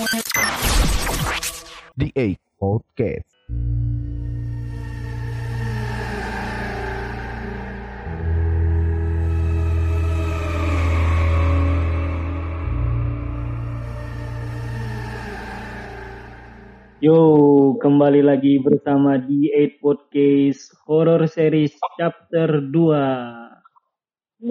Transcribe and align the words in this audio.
The 0.00 0.08
A 2.16 2.32
Podcast. 2.56 3.28
Yo, 17.04 17.76
kembali 17.76 18.24
lagi 18.24 18.56
bersama 18.64 19.20
di 19.20 19.52
8 19.52 19.84
Podcast 19.84 20.72
Horror 20.88 21.28
Series 21.28 21.76
Chapter 22.00 22.72
2. 22.72 24.48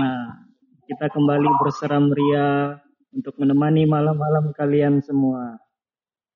Nah, 0.00 0.51
kita 0.92 1.08
kembali 1.08 1.48
berseram 1.64 2.12
ria 2.12 2.76
untuk 3.16 3.32
menemani 3.40 3.88
malam-malam 3.88 4.52
kalian 4.52 5.00
semua. 5.00 5.56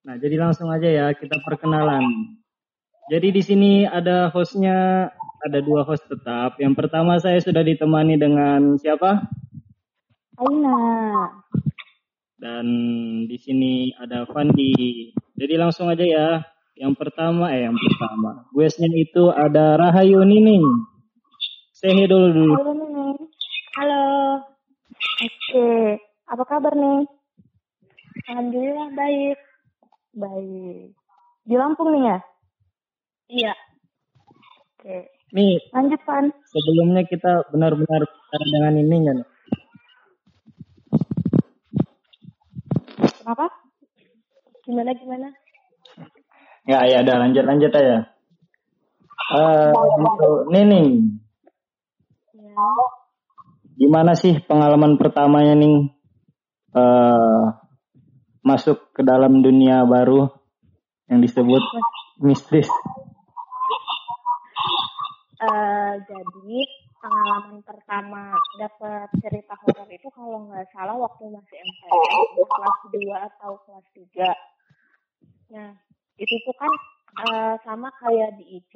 Nah, 0.01 0.17
jadi 0.17 0.41
langsung 0.41 0.73
aja 0.73 0.89
ya 0.89 1.07
kita 1.13 1.37
perkenalan. 1.45 2.01
Jadi 3.13 3.37
di 3.37 3.43
sini 3.45 3.73
ada 3.85 4.33
hostnya, 4.33 5.13
ada 5.45 5.59
dua 5.61 5.85
host 5.85 6.09
tetap. 6.09 6.57
Yang 6.57 6.73
pertama 6.73 7.21
saya 7.21 7.37
sudah 7.37 7.61
ditemani 7.61 8.17
dengan 8.17 8.81
siapa? 8.81 9.29
Aina. 10.41 10.81
Dan 12.41 12.67
di 13.29 13.37
sini 13.37 13.93
ada 14.01 14.25
Fandi. 14.25 15.13
Jadi 15.37 15.55
langsung 15.61 15.93
aja 15.93 16.03
ya. 16.03 16.29
Yang 16.81 16.97
pertama, 16.97 17.53
eh 17.53 17.69
yang 17.69 17.77
pertama. 17.77 18.49
Guestnya 18.57 18.89
itu 18.89 19.29
ada 19.29 19.77
Rahayu 19.77 20.25
Nining. 20.25 20.65
Say 21.77 21.93
hey 21.93 22.09
dulu 22.09 22.33
dulu. 22.33 22.53
Halo 22.57 22.73
Nenek. 22.73 23.21
Halo. 23.77 24.05
Oke. 24.97 25.69
Apa 26.27 26.45
kabar 26.45 26.73
nih? 26.75 27.07
Alhamdulillah 28.33 28.89
baik. 28.97 29.39
Baik. 30.17 30.97
Di 31.47 31.55
Lampung 31.55 31.93
nih 31.95 32.03
ya? 32.11 32.19
Iya. 33.29 33.53
Oke. 34.77 34.97
Nih, 35.35 35.59
Lanjut 35.75 36.01
Pan. 36.07 36.31
sebelumnya 36.49 37.03
kita 37.05 37.51
benar-benar 37.51 38.03
dengan 38.33 38.73
Nining 38.73 39.05
kan. 39.05 39.19
Kenapa? 43.21 43.47
Gimana 44.63 44.91
gimana? 44.95 45.29
Ya, 46.67 46.83
ya 46.87 47.03
udah 47.03 47.17
lanjut 47.23 47.45
lanjut 47.47 47.71
aja. 47.75 48.07
Eh, 49.27 49.71
untuk 49.75 50.47
Nining, 50.51 51.19
Ya. 52.37 52.67
Gimana 53.77 54.17
sih 54.17 54.41
pengalaman 54.41 54.97
pertamanya 54.97 55.55
nih 55.57 55.77
eh 56.77 57.45
masuk 58.47 58.95
ke 58.95 59.03
dalam 59.03 59.43
dunia 59.43 59.83
baru 59.83 60.31
yang 61.11 61.19
disebut 61.19 61.63
mistis? 62.23 62.71
Eh, 65.37 65.93
jadi 66.09 66.59
pengalaman 66.97 67.61
pertama 67.61 68.33
dapat 68.57 69.11
cerita 69.21 69.55
horor 69.61 69.89
itu 69.93 70.09
kalau 70.15 70.49
nggak 70.49 70.65
salah 70.73 70.97
waktu 70.97 71.29
masih 71.29 71.59
MTS 71.61 72.29
kelas 72.41 72.79
2 72.89 73.29
atau 73.29 73.53
kelas 73.69 73.87
3. 73.95 74.33
Nah, 75.53 75.71
itu 76.17 76.35
tuh 76.47 76.57
kan 76.57 76.73
eh, 77.29 77.55
sama 77.67 77.93
kayak 78.01 78.41
di 78.41 78.63
IC. 78.63 78.75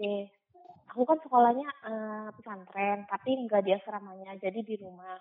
Aku 0.90 1.06
kan 1.06 1.18
sekolahnya 1.22 1.68
eh, 1.86 2.28
pesantren, 2.34 3.06
tapi 3.06 3.30
nggak 3.46 3.62
di 3.62 3.70
asramanya, 3.78 4.34
jadi 4.42 4.58
di 4.58 4.74
rumah. 4.82 5.14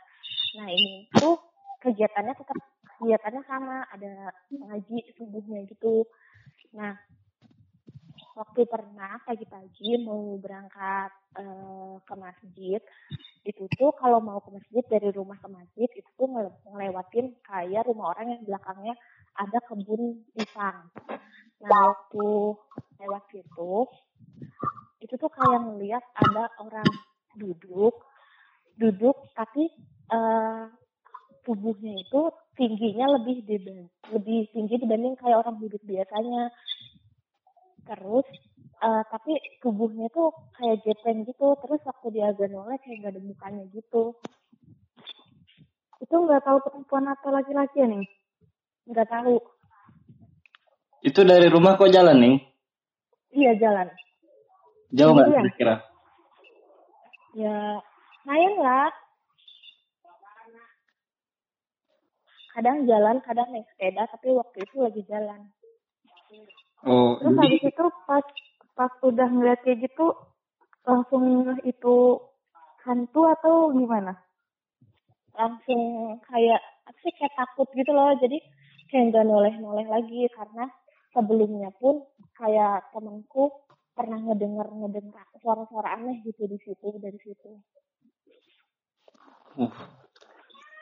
Nah, 0.58 0.68
ini 0.70 1.06
tuh 1.14 1.38
kegiatannya 1.86 2.34
tetap 2.34 2.58
kegiatannya 2.98 3.44
sama, 3.46 3.86
ada 3.94 4.34
ngaji 4.50 4.98
subuhnya 5.14 5.64
gitu. 5.70 6.10
Nah, 6.74 6.98
waktu 8.34 8.66
pernah 8.66 9.20
pagi-pagi 9.28 10.00
mau 10.02 10.40
berangkat 10.40 11.12
eh, 11.38 11.96
ke 12.02 12.16
masjid 12.18 12.82
itu 13.44 13.64
tuh 13.76 13.92
kalau 13.96 14.20
mau 14.20 14.40
ke 14.44 14.50
masjid 14.52 14.84
dari 14.88 15.10
rumah 15.16 15.36
ke 15.40 15.48
masjid 15.48 15.90
itu 15.96 16.10
tuh 16.20 16.28
ngele- 16.28 16.60
ngelewatin 16.68 17.36
kayak 17.44 17.88
rumah 17.88 18.16
orang 18.16 18.36
yang 18.36 18.42
belakangnya 18.44 18.96
ada 19.36 19.58
kebun 19.68 20.24
pisang. 20.36 20.92
Nah 21.64 21.82
waktu 21.92 22.28
lewat 23.00 23.24
situ 23.32 23.88
itu 25.00 25.14
tuh 25.16 25.32
kayak 25.32 25.60
ngeliat 25.64 26.04
ada 26.16 26.52
orang 26.60 26.90
duduk 27.40 28.04
duduk 28.80 29.16
tapi 29.36 29.68
eh, 30.12 30.64
tubuhnya 31.44 31.94
itu 32.00 32.22
tingginya 32.56 33.16
lebih 33.20 33.44
diban- 33.48 33.92
lebih 34.12 34.48
tinggi 34.52 34.76
dibanding 34.80 35.16
kayak 35.20 35.44
orang 35.44 35.56
duduk 35.60 35.80
biasanya. 35.84 36.52
Terus 37.88 38.28
eh, 38.80 39.04
tapi 39.12 39.34
tubuhnya 39.64 40.08
tuh 40.12 40.32
kayak 40.60 40.84
gepeng 40.84 41.24
gitu. 41.28 41.56
Terus 41.64 41.80
waktu 41.84 42.08
dia 42.16 42.32
agak 42.32 42.52
noleh 42.52 42.78
kayak 42.84 42.98
gak 43.04 43.14
ada 43.16 43.22
mukanya 43.24 43.64
gitu. 43.72 44.16
Itu 46.00 46.16
nggak 46.16 46.44
tahu 46.48 46.58
perempuan 46.64 47.12
atau 47.12 47.30
laki-laki 47.32 47.84
ya 47.84 47.88
nih 47.88 48.04
nggak 48.88 49.10
tahu. 49.12 49.36
Itu 51.04 51.24
dari 51.24 51.48
rumah 51.52 51.76
kok 51.80 51.92
jalan 51.92 52.18
nih? 52.20 52.36
iya 53.30 53.54
jalan 53.62 53.88
Jauh 54.90 55.14
nggak 55.14 55.28
Iya. 55.30 55.42
kira-kira? 55.46 55.76
ya 57.38 57.58
lumayan 58.26 58.56
lah 58.58 58.90
kadang 62.58 62.90
jalan 62.90 63.22
kadang 63.22 63.48
naik 63.54 63.70
sepeda 63.74 64.10
tapi 64.10 64.34
waktu 64.34 64.58
itu 64.66 64.76
lagi 64.82 65.02
jalan 65.06 65.42
Oh, 66.88 67.20
terus 67.20 67.36
jadi 67.36 67.44
habis 67.44 67.64
itu 67.70 67.86
pas 68.08 68.26
pas 68.74 68.94
udah 69.06 69.28
ngeliat 69.30 69.60
kayak 69.62 69.84
gitu 69.86 70.10
langsung 70.88 71.54
itu 71.62 71.96
hantu 72.88 73.22
atau 73.30 73.70
gimana 73.78 74.18
langsung 75.38 75.82
kayak 76.26 76.60
apa 76.90 76.98
sih 77.06 77.14
kayak 77.14 77.36
takut 77.38 77.68
gitu 77.78 77.92
loh 77.94 78.10
jadi 78.18 78.42
kayak 78.90 79.14
nggak 79.14 79.26
noleh-noleh 79.28 79.86
lagi 79.86 80.26
karena 80.34 80.66
sebelumnya 81.14 81.70
pun 81.78 82.02
kayak 82.34 82.90
temanku 82.90 83.54
pernah 84.00 84.16
ngedenger 84.24 84.68
ngedenger 84.72 85.26
suara-suara 85.44 86.00
aneh 86.00 86.24
gitu 86.24 86.48
di 86.48 86.56
situ 86.64 86.88
dari 87.04 87.20
situ 87.20 87.60
uh, 89.60 89.74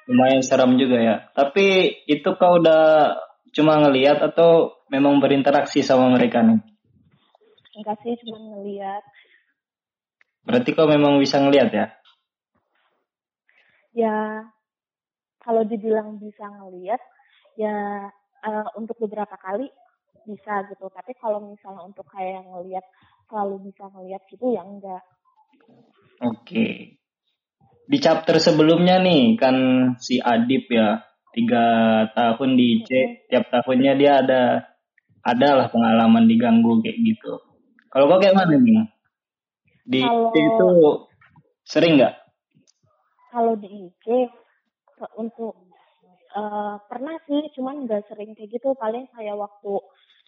lumayan 0.08 0.42
seram 0.46 0.80
juga 0.80 0.98
ya. 1.04 1.16
Tapi 1.36 2.00
itu 2.08 2.30
kau 2.40 2.64
udah 2.64 3.18
cuma 3.52 3.82
ngelihat 3.84 4.24
atau 4.24 4.80
memang 4.88 5.20
berinteraksi 5.20 5.84
sama 5.84 6.08
mereka 6.14 6.46
nih? 6.46 6.62
enggak 7.78 7.98
sih 8.02 8.18
cuma 8.26 8.38
ngeliat 8.42 9.04
Berarti 10.48 10.70
kau 10.74 10.88
memang 10.88 11.20
bisa 11.20 11.38
ngelihat 11.44 11.70
ya? 11.76 11.86
ya 13.98 14.18
kalau 15.42 15.66
dibilang 15.66 16.22
bisa 16.22 16.46
ngeliat 16.46 17.02
ya 17.58 18.08
eh, 18.46 18.68
untuk 18.78 18.98
beberapa 19.02 19.34
kali 19.38 19.70
bisa 20.28 20.68
gitu 20.68 20.92
tapi 20.92 21.16
kalau 21.16 21.40
misalnya 21.40 21.82
untuk 21.82 22.04
kayak 22.06 22.44
ngeliat 22.44 22.84
selalu 23.26 23.72
bisa 23.72 23.88
ngeliat 23.88 24.22
gitu 24.28 24.52
ya 24.52 24.62
enggak 24.62 25.02
Oke. 26.18 26.98
Di 27.86 27.98
chapter 28.00 28.36
sebelumnya 28.38 28.98
nih 28.98 29.38
kan 29.38 29.56
si 29.96 30.18
Adip 30.18 30.66
ya 30.68 30.98
tiga 31.30 31.66
tahun 32.12 32.58
di 32.58 32.82
IC, 32.82 32.90
tiap 33.30 33.54
tahunnya 33.54 33.94
dia 33.96 34.12
ada 34.26 34.42
adalah 35.22 35.70
pengalaman 35.70 36.26
diganggu 36.26 36.82
kayak 36.82 36.98
gitu. 36.98 37.38
Kalau 37.88 38.10
kau 38.10 38.18
kayak 38.18 38.34
mana 38.34 38.58
nih? 38.58 38.82
Di 39.86 40.02
Kalau- 40.02 40.28
IC 40.28 40.36
itu 40.42 40.68
sering 41.64 41.94
nggak? 41.96 42.16
kalau 43.28 43.54
di 43.54 43.70
IG 43.70 44.06
ke- 44.90 45.14
untuk 45.14 45.54
eh, 46.34 46.76
pernah 46.86 47.14
sih 47.24 47.46
cuman 47.54 47.86
nggak 47.86 48.10
sering 48.10 48.34
kayak 48.34 48.50
gitu 48.52 48.74
paling 48.74 49.06
kayak 49.12 49.38
waktu 49.38 49.74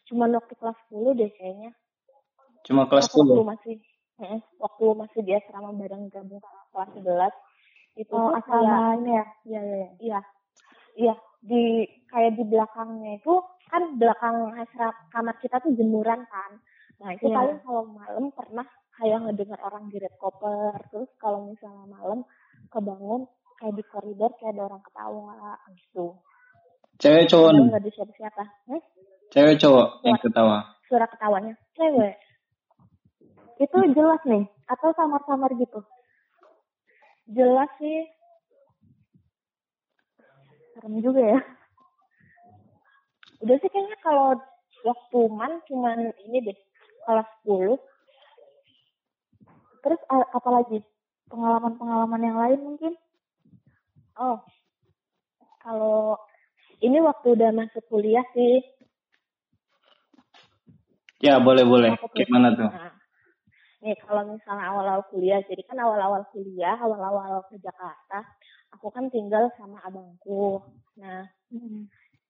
cuman 0.10 0.34
waktu 0.36 0.54
kelas 0.58 0.78
10 0.90 1.14
deh 1.14 1.30
kayaknya. 1.38 1.72
Cuma 2.66 2.90
kelas 2.90 3.08
waktu 3.14 3.40
10. 3.40 3.46
masih 3.46 3.76
mm, 4.20 4.40
waktu 4.58 4.86
masih 4.98 5.20
di 5.22 5.32
asrama 5.38 5.70
bareng 5.78 6.10
gabung 6.10 6.42
sama 6.42 6.64
kelas 6.74 6.90
11 6.98 7.34
itu 8.02 8.14
Oh, 8.16 8.32
tuh 8.32 8.38
asramanya 8.42 9.22
kayak 9.24 9.28
iya 9.46 9.62
iya 9.62 9.90
iya. 10.02 10.20
Iya 11.00 11.14
di 11.40 11.88
kayak 12.12 12.36
di 12.36 12.44
belakangnya 12.44 13.22
itu 13.22 13.34
kan 13.70 13.84
belakang 13.96 14.58
asrama 14.58 14.98
kamar 15.14 15.36
kita 15.40 15.62
tuh 15.62 15.72
jemuran 15.78 16.26
kan. 16.28 16.52
Nah 17.00 17.10
itu 17.16 17.30
Iya. 17.30 17.36
paling 17.38 17.60
kalau 17.64 17.84
malam 17.88 18.26
pernah 18.34 18.68
kayak 19.00 19.24
ngedengar 19.24 19.60
orang 19.64 19.88
geret 19.88 20.12
koper 20.20 20.76
terus 20.92 21.08
kalau 21.16 21.48
misalnya 21.48 21.88
malam 21.88 22.28
kebangun 22.68 23.24
kayak 23.56 23.80
di 23.80 23.84
koridor 23.88 24.32
kayak 24.36 24.60
ada 24.60 24.68
orang 24.68 24.84
ketawa 24.84 25.56
gitu 25.72 26.20
Cewek 27.00 27.32
cowok 27.32 27.50
nggak 27.56 27.80
ada 27.80 27.90
siapa-siapa. 27.96 28.44
Hmm? 28.68 28.84
Cewek 29.30 29.62
cowok 29.62 29.88
yang 30.06 30.18
ketawa. 30.22 30.66
suara 30.90 31.06
ketawanya 31.06 31.54
cewek 31.78 32.18
itu 33.62 33.78
jelas 33.94 34.22
nih 34.26 34.42
atau 34.66 34.90
samar-samar 34.98 35.54
gitu 35.54 35.86
jelas 37.30 37.70
sih 37.78 38.10
serem 40.80 40.96
juga 41.04 41.20
ya. 41.20 41.40
Udah 43.44 43.56
sih 43.60 43.68
kayaknya 43.68 44.00
kalau 44.00 44.40
waktu 44.88 45.20
man 45.28 45.60
cuman 45.68 46.16
ini 46.24 46.40
deh 46.40 46.58
kelas 47.04 47.28
10. 47.44 47.76
Terus 49.84 50.02
apalagi 50.32 50.80
pengalaman-pengalaman 51.28 52.22
yang 52.24 52.38
lain 52.40 52.60
mungkin? 52.64 52.94
Oh, 54.16 54.40
kalau 55.60 56.16
ini 56.80 57.04
waktu 57.04 57.36
udah 57.36 57.52
masuk 57.52 57.84
kuliah 57.92 58.24
sih. 58.32 58.64
Ya 61.20 61.36
boleh 61.36 61.68
boleh. 61.68 61.92
Gimana 62.16 62.56
tuh? 62.56 62.72
Nah, 62.72 62.96
nih 63.84 63.96
kalau 64.08 64.24
misalnya 64.32 64.66
awal-awal 64.72 65.04
kuliah, 65.12 65.44
jadi 65.44 65.62
kan 65.68 65.76
awal-awal 65.84 66.24
kuliah, 66.32 66.80
awal-awal 66.80 67.44
ke 67.52 67.60
Jakarta, 67.60 68.24
aku 68.72 68.88
kan 68.88 69.12
tinggal 69.12 69.52
sama 69.60 69.84
abangku. 69.84 70.64
Nah, 70.96 71.28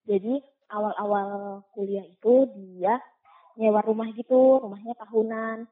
jadi 0.09 0.41
awal-awal 0.74 1.62
kuliah 1.77 2.01
itu 2.01 2.50
dia 2.57 2.97
nyewa 3.62 3.86
rumah 3.86 4.09
gitu, 4.18 4.57
rumahnya 4.57 4.97
tahunan. 4.97 5.69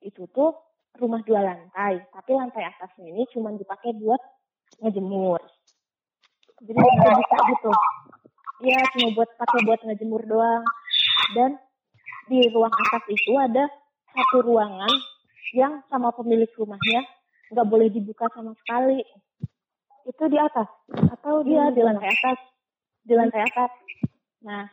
Itu 0.00 0.24
tuh 0.32 0.56
rumah 0.96 1.20
dua 1.28 1.44
lantai, 1.44 2.00
tapi 2.08 2.32
lantai 2.32 2.64
atasnya 2.72 3.12
ini 3.12 3.28
cuma 3.36 3.52
dipakai 3.52 3.92
buat 4.00 4.20
ngejemur. 4.80 5.44
Jadi 6.64 6.72
nggak 6.72 7.14
bisa 7.20 7.36
gitu. 7.52 7.70
Iya, 8.64 8.80
cuma 8.96 9.08
buat 9.12 9.28
pakai 9.36 9.60
buat 9.68 9.80
ngejemur 9.84 10.24
doang. 10.24 10.64
Dan 11.36 11.60
di 12.26 12.46
ruang 12.50 12.72
atas 12.72 13.04
itu 13.10 13.32
ada 13.38 13.64
satu 14.10 14.42
ruangan 14.42 14.90
yang 15.54 15.82
sama 15.86 16.10
pemilik 16.12 16.50
rumahnya 16.58 17.06
nggak 17.54 17.68
boleh 17.70 17.88
dibuka 17.90 18.26
sama 18.34 18.52
sekali. 18.64 19.02
Itu 20.06 20.24
di 20.30 20.38
atas 20.38 20.66
atau 21.10 21.42
dia 21.42 21.70
di 21.70 21.82
lantai 21.82 22.10
atas? 22.10 22.38
Di 23.06 23.14
lantai 23.14 23.42
atas. 23.42 23.70
Nah, 24.42 24.66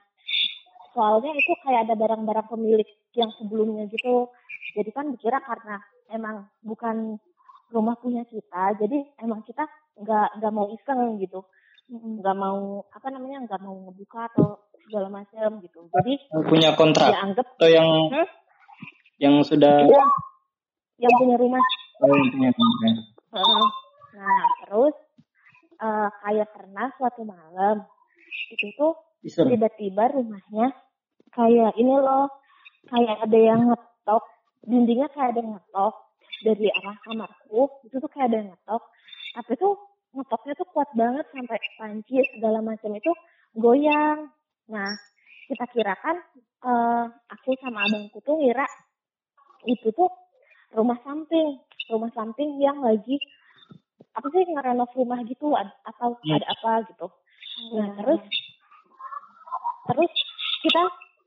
soalnya 0.93 1.33
itu 1.33 1.53
kayak 1.65 1.89
ada 1.89 1.95
barang-barang 1.97 2.47
pemilik 2.49 2.89
yang 3.17 3.29
sebelumnya 3.37 3.89
gitu. 3.89 4.29
Jadi 4.73 4.89
kan 4.93 5.13
dikira 5.13 5.41
karena 5.41 5.77
emang 6.09 6.49
bukan 6.65 7.17
rumah 7.73 7.97
punya 7.97 8.21
kita, 8.29 8.77
jadi 8.77 9.01
emang 9.25 9.41
kita 9.45 9.65
nggak 9.97 10.37
nggak 10.37 10.53
mau 10.53 10.69
iseng 10.69 11.17
gitu, 11.17 11.41
nggak 11.89 12.35
mau 12.35 12.83
apa 12.89 13.07
namanya 13.11 13.43
nggak 13.45 13.61
mau 13.61 13.75
ngebuka 13.87 14.29
atau 14.33 14.59
segala 14.83 15.07
macam 15.11 15.59
gitu. 15.61 15.79
Jadi 15.91 16.13
Punya 16.47 16.69
kontrak 16.75 17.09
dianggap 17.11 17.47
atau 17.57 17.69
yang 17.69 17.89
Hmm? 18.11 18.27
yang 19.21 19.35
sudah 19.41 19.87
dia 19.87 20.03
yang 20.99 21.13
punya 21.15 21.35
rumah. 21.37 21.61
oh, 22.03 22.07
yang 22.11 22.29
punya 22.31 22.51
kontrak. 22.51 22.93
Heeh. 23.33 23.65
Nah, 24.13 24.43
terus 24.65 24.95
eh, 25.79 26.09
kayak 26.23 26.49
pernah 26.53 26.87
suatu 26.95 27.21
malam 27.23 27.83
itu 28.51 28.67
tuh 28.75 28.93
tiba-tiba 29.23 30.11
rumahnya 30.11 30.75
kayak 31.33 31.73
ini 31.79 31.95
loh, 31.97 32.29
kayak 32.87 33.25
ada 33.25 33.39
yang 33.39 33.61
ngetok, 33.65 34.23
dindingnya 34.61 35.09
kayak 35.15 35.33
ada 35.33 35.39
yang 35.41 35.51
ngetok 35.57 35.93
dari 36.43 36.67
arah 36.69 36.97
kamarku, 37.01 37.61
itu 37.87 37.95
tuh 37.97 38.09
kayak 38.11 38.29
ada 38.29 38.37
yang 38.43 38.49
ngetok, 38.53 38.83
tapi 39.33 39.51
tuh 39.57 39.73
ngetoknya 40.13 40.53
tuh 40.53 40.67
kuat 40.71 40.89
banget 40.93 41.25
sampai 41.33 41.59
panci 41.77 42.21
segala 42.37 42.61
macam 42.61 42.93
itu 42.93 43.11
goyang. 43.57 44.29
Nah, 44.69 44.91
kita 45.49 45.65
kira 45.73 45.93
kan 45.99 46.17
eh, 46.63 47.05
aku 47.33 47.57
sama 47.59 47.85
abangku 47.89 48.21
tuh 48.21 48.37
ngira 48.39 48.65
itu 49.65 49.89
tuh 49.95 50.09
rumah 50.73 50.97
samping, 51.01 51.59
rumah 51.89 52.11
samping 52.13 52.61
yang 52.61 52.79
lagi 52.81 53.17
apa 54.13 54.27
sih 54.29 54.45
ngerenov 54.45 54.91
rumah 54.93 55.19
gitu 55.25 55.53
atau 55.57 56.13
Hmm. 56.21 56.37
ada 56.37 56.47
apa 56.53 56.71
gitu. 56.93 57.07
Nah, 57.73 57.89
terus 57.97 58.21
terus 59.89 60.13
kita 60.63 60.83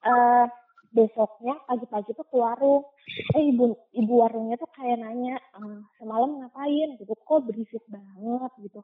eh, 0.06 0.46
besoknya 0.96 1.60
pagi-pagi 1.68 2.16
tuh 2.16 2.24
ke 2.24 2.36
warung. 2.40 2.88
Eh 3.36 3.52
ibu 3.52 3.76
ibu 3.92 4.12
warungnya 4.16 4.56
tuh 4.56 4.70
kayak 4.72 5.04
nanya 5.04 5.36
eh, 5.36 5.78
semalam 6.00 6.40
ngapain 6.40 6.96
gitu 6.96 7.12
kok 7.12 7.44
berisik 7.44 7.84
banget 7.92 8.52
gitu 8.64 8.80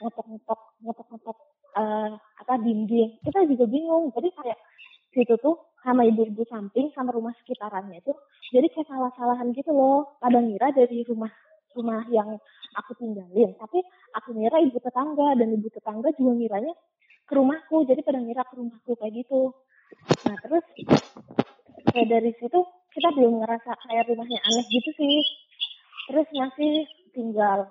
ngetok-ngetok 0.00 0.60
ngetok-ngetok 0.80 1.38
eh, 1.76 2.10
apa 2.16 2.54
dinding. 2.64 3.20
Kita 3.20 3.44
juga 3.44 3.64
bingung. 3.68 4.08
Jadi 4.16 4.28
kayak 4.32 4.58
situ 5.12 5.34
tuh 5.36 5.56
sama 5.84 6.08
ibu-ibu 6.08 6.44
samping 6.48 6.92
sama 6.96 7.12
rumah 7.12 7.32
sekitarannya 7.40 8.00
itu 8.00 8.12
jadi 8.52 8.66
kayak 8.72 8.88
salah-salahan 8.88 9.52
gitu 9.52 9.70
loh. 9.76 10.16
Pada 10.18 10.40
ngira 10.40 10.72
dari 10.72 11.04
rumah 11.04 11.30
rumah 11.76 12.02
yang 12.10 12.34
aku 12.74 12.98
tinggalin, 12.98 13.54
tapi 13.58 13.78
aku 14.14 14.34
ngira 14.34 14.58
ibu 14.62 14.78
tetangga 14.82 15.38
dan 15.38 15.48
ibu 15.54 15.70
tetangga 15.70 16.10
juga 16.18 16.32
ngiranya 16.34 16.74
ke 17.26 17.32
rumahku, 17.38 17.86
jadi 17.86 18.02
pada 18.02 18.18
ngira 18.18 18.42
ke 18.42 18.54
rumahku 18.58 18.90
kayak 18.98 19.22
gitu. 19.22 19.54
Nah 20.26 20.36
terus 20.42 20.64
kayak 21.90 22.08
dari 22.08 22.32
situ 22.38 22.58
kita 22.90 23.08
belum 23.14 23.42
ngerasa 23.42 23.70
kayak 23.86 24.06
rumahnya 24.10 24.38
aneh 24.42 24.66
gitu 24.66 24.90
sih. 24.98 25.22
Terus 26.10 26.26
masih 26.34 26.72
tinggal 27.14 27.70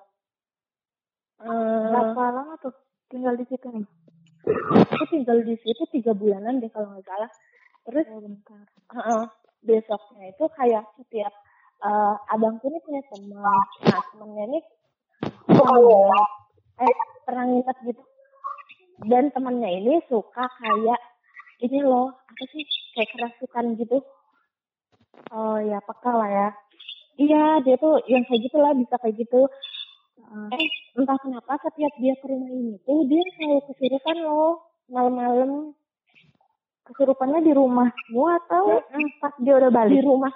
eh, 1.43 1.83
Berapa 1.91 2.23
lama 2.35 2.53
tuh 2.59 2.75
tinggal 3.11 3.35
di 3.35 3.45
situ 3.47 3.67
nih? 3.71 3.87
aku 4.89 5.03
tinggal 5.11 5.37
di 5.43 5.55
situ 5.59 5.83
tiga 5.91 6.15
bulanan 6.15 6.63
deh 6.63 6.71
kalau 6.71 6.95
nggak 6.95 7.05
salah. 7.05 7.29
Terus 7.87 8.05
Oh, 8.11 8.21
bentar. 8.23 8.63
Heeh. 8.95 9.23
besoknya 9.59 10.31
itu 10.31 10.45
kayak 10.55 10.83
setiap 10.95 11.33
eh, 11.83 12.15
abangku 12.31 12.71
ini 12.71 12.79
punya 12.83 13.01
teman, 13.11 13.43
nah 13.83 14.01
temennya 14.11 14.43
ini 14.47 14.59
nginep, 15.51 16.29
eh 16.79 16.95
pernah 17.27 17.43
nginep 17.43 17.77
gitu, 17.91 18.03
dan 19.07 19.27
temennya 19.35 19.67
ini 19.67 19.99
suka 20.07 20.47
kayak 20.59 20.99
ini 21.59 21.79
loh 21.83 22.15
apa 22.15 22.43
sih 22.51 22.63
kayak 22.95 23.09
kerasukan 23.15 23.65
gitu. 23.75 23.97
Oh 25.31 25.57
ya 25.59 25.79
peka 25.83 26.11
lah 26.15 26.29
ya. 26.29 26.49
Iya 27.19 27.43
dia 27.67 27.75
tuh 27.75 27.99
yang 28.07 28.23
kayak 28.27 28.47
gitulah 28.47 28.71
bisa 28.75 28.95
kayak 28.99 29.15
gitu. 29.19 29.47
Eh 30.55 30.65
entah 30.95 31.17
kenapa 31.19 31.57
setiap 31.63 31.93
dia 31.99 32.13
ke 32.19 32.25
rumah 32.27 32.49
ini 32.51 32.75
tuh 32.83 33.03
dia 33.07 33.23
selalu 33.35 33.59
kesurupan 33.71 34.17
loh 34.23 34.67
malam-malam 34.89 35.73
Kesurupannya 36.89 37.45
di 37.45 37.53
rumahmu 37.53 38.23
atau 38.41 38.81
pas 39.21 39.33
dia 39.37 39.53
udah 39.61 39.69
di 39.69 39.77
balik? 39.77 40.01
rumah 40.01 40.33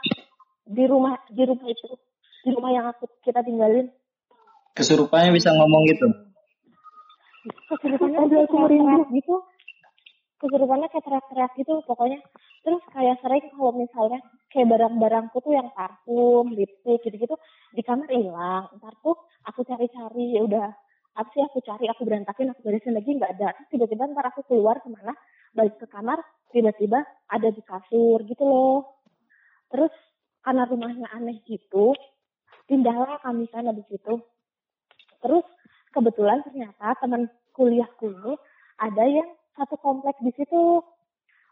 di 0.70 0.86
rumah 0.86 1.18
di 1.34 1.44
rumah 1.50 1.66
itu 1.66 1.90
di 2.46 2.50
rumah 2.54 2.72
yang 2.72 2.86
aku 2.90 3.10
kita 3.26 3.42
tinggalin 3.42 3.90
Kesurupannya 4.78 5.34
bisa 5.34 5.50
ngomong 5.54 5.82
gitu. 5.90 6.08
kesurupannya 7.70 8.18
kayak 8.30 8.46
aku 8.50 8.58
gitu 9.14 9.36
kesurupannya 10.44 10.92
kayak 10.92 11.06
teriak-teriak 11.08 11.52
gitu 11.56 11.74
pokoknya. 11.88 12.20
Terus 12.64 12.84
kayak 12.92 13.20
sering 13.24 13.46
kalau 13.56 13.72
misalnya 13.76 14.20
kayak 14.52 14.68
barang-barangku 14.76 15.38
tuh 15.40 15.54
yang 15.56 15.68
parfum 15.72 16.52
lipstick 16.52 17.00
gitu-gitu 17.08 17.36
di 17.72 17.82
kamar 17.82 18.08
hilang. 18.12 18.68
Ntar 18.78 18.94
tuh 19.00 19.16
aku 19.48 19.64
cari-cari 19.64 20.36
ya 20.36 20.42
udah 20.44 20.68
apa 21.14 21.30
sih 21.30 21.46
aku 21.46 21.62
cari 21.62 21.86
aku 21.88 22.02
berantakin 22.10 22.52
aku 22.52 22.62
beresin 22.66 22.96
lagi 22.98 23.16
nggak 23.16 23.32
ada. 23.40 23.56
Tiba-tiba 23.72 24.12
ntar 24.12 24.30
aku 24.32 24.44
keluar 24.46 24.84
ke 24.84 24.90
mana 24.92 25.16
balik 25.56 25.80
ke 25.80 25.88
kamar 25.88 26.20
tiba-tiba 26.52 27.02
ada 27.30 27.48
di 27.50 27.62
kasur 27.64 28.22
gitu 28.28 28.44
loh. 28.44 29.02
Terus 29.70 29.94
karena 30.44 30.68
rumahnya 30.68 31.08
aneh 31.16 31.40
gitu 31.48 31.96
pindahlah 32.68 33.20
kami 33.24 33.48
sana 33.50 33.72
di 33.72 33.84
situ 33.88 34.20
terus 35.24 35.48
kebetulan 35.96 36.44
ternyata 36.44 37.00
teman 37.00 37.32
kuliahku 37.56 38.12
ini 38.12 38.34
ada 38.84 39.04
yang 39.08 39.30
satu 39.54 39.76
kompleks 39.80 40.20
di 40.22 40.32
situ. 40.34 40.82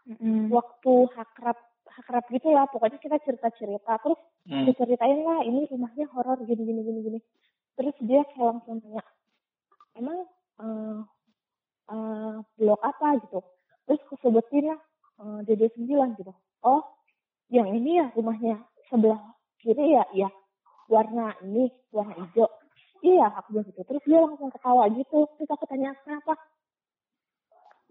Mm-mm. 0.02 0.50
waktu 0.50 1.06
hakrab 1.14 1.54
hakrab 1.86 2.26
gitu 2.34 2.50
lah 2.50 2.66
pokoknya 2.66 2.98
kita 2.98 3.22
cerita 3.22 3.54
cerita 3.54 3.94
terus 4.02 4.18
Hmm. 4.42 4.66
diceritain 4.66 5.22
lah 5.22 5.38
ini 5.46 5.70
rumahnya 5.70 6.10
horor 6.10 6.34
gini 6.42 6.66
gini 6.66 6.82
gini 6.82 7.00
gini. 7.06 7.18
Terus 7.78 7.94
dia 8.02 8.26
kayak 8.34 8.42
langsung 8.58 8.82
nanya 8.82 9.06
emang 9.94 10.26
eh, 10.58 10.98
eh, 11.94 12.34
blok 12.58 12.82
apa? 12.82 13.22
gitu. 13.22 13.38
Terus 13.86 14.02
aku 14.02 14.18
sebutin 14.18 14.74
lah 14.74 14.80
eh, 15.22 15.38
DD 15.46 15.70
9 15.78 16.18
gitu. 16.18 16.34
Oh 16.66 16.82
yang 17.54 17.70
ini 17.70 18.02
ya 18.02 18.10
rumahnya 18.18 18.58
sebelah 18.90 19.22
kiri 19.62 19.94
ya? 19.94 20.02
Iya. 20.10 20.28
Warna 20.90 21.38
ini 21.46 21.70
warna 21.94 22.18
hijau. 22.26 22.50
Iya 23.06 23.30
aku 23.38 23.54
bilang 23.54 23.70
gitu. 23.70 23.86
Terus 23.86 24.02
dia 24.02 24.18
langsung 24.26 24.50
ketawa 24.50 24.90
gitu. 24.90 25.30
Terus 25.38 25.50
aku 25.54 25.70
tanya 25.70 25.94
kenapa 26.02 26.34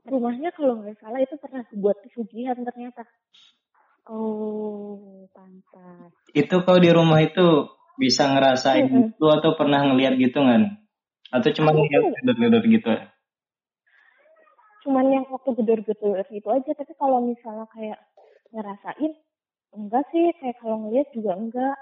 rumahnya 0.07 0.49
kalau 0.53 0.81
nggak 0.81 0.97
salah 0.97 1.19
itu 1.21 1.35
pernah 1.37 1.61
dibuat 1.69 1.97
pesugihan 2.01 2.57
ternyata 2.61 3.05
Oh 4.09 5.29
pantas. 5.29 6.09
Itu 6.33 6.65
kalau 6.65 6.81
di 6.81 6.89
rumah 6.89 7.21
itu 7.21 7.69
bisa 8.01 8.25
ngerasain 8.33 8.89
Mm-mm. 8.89 9.13
itu 9.13 9.25
atau 9.29 9.53
pernah 9.53 9.85
ngeliat 9.85 10.17
gitu 10.17 10.41
kan? 10.41 10.81
Atau 11.29 11.53
cuma 11.53 11.69
tuh- 11.71 11.85
gedor-gedor 12.25 12.65
gitu 12.65 12.89
ya? 12.89 13.01
cuman 14.81 15.05
yang 15.13 15.25
waktu 15.29 15.53
gedor-gedor 15.61 16.25
itu 16.33 16.49
aja 16.49 16.71
tapi 16.73 16.97
kalau 16.97 17.21
misalnya 17.21 17.69
kayak 17.69 18.01
ngerasain 18.49 19.13
enggak 19.77 20.03
sih 20.09 20.33
kayak 20.41 20.57
kalau 20.57 20.81
ngeliat 20.81 21.05
juga 21.13 21.37
enggak 21.37 21.77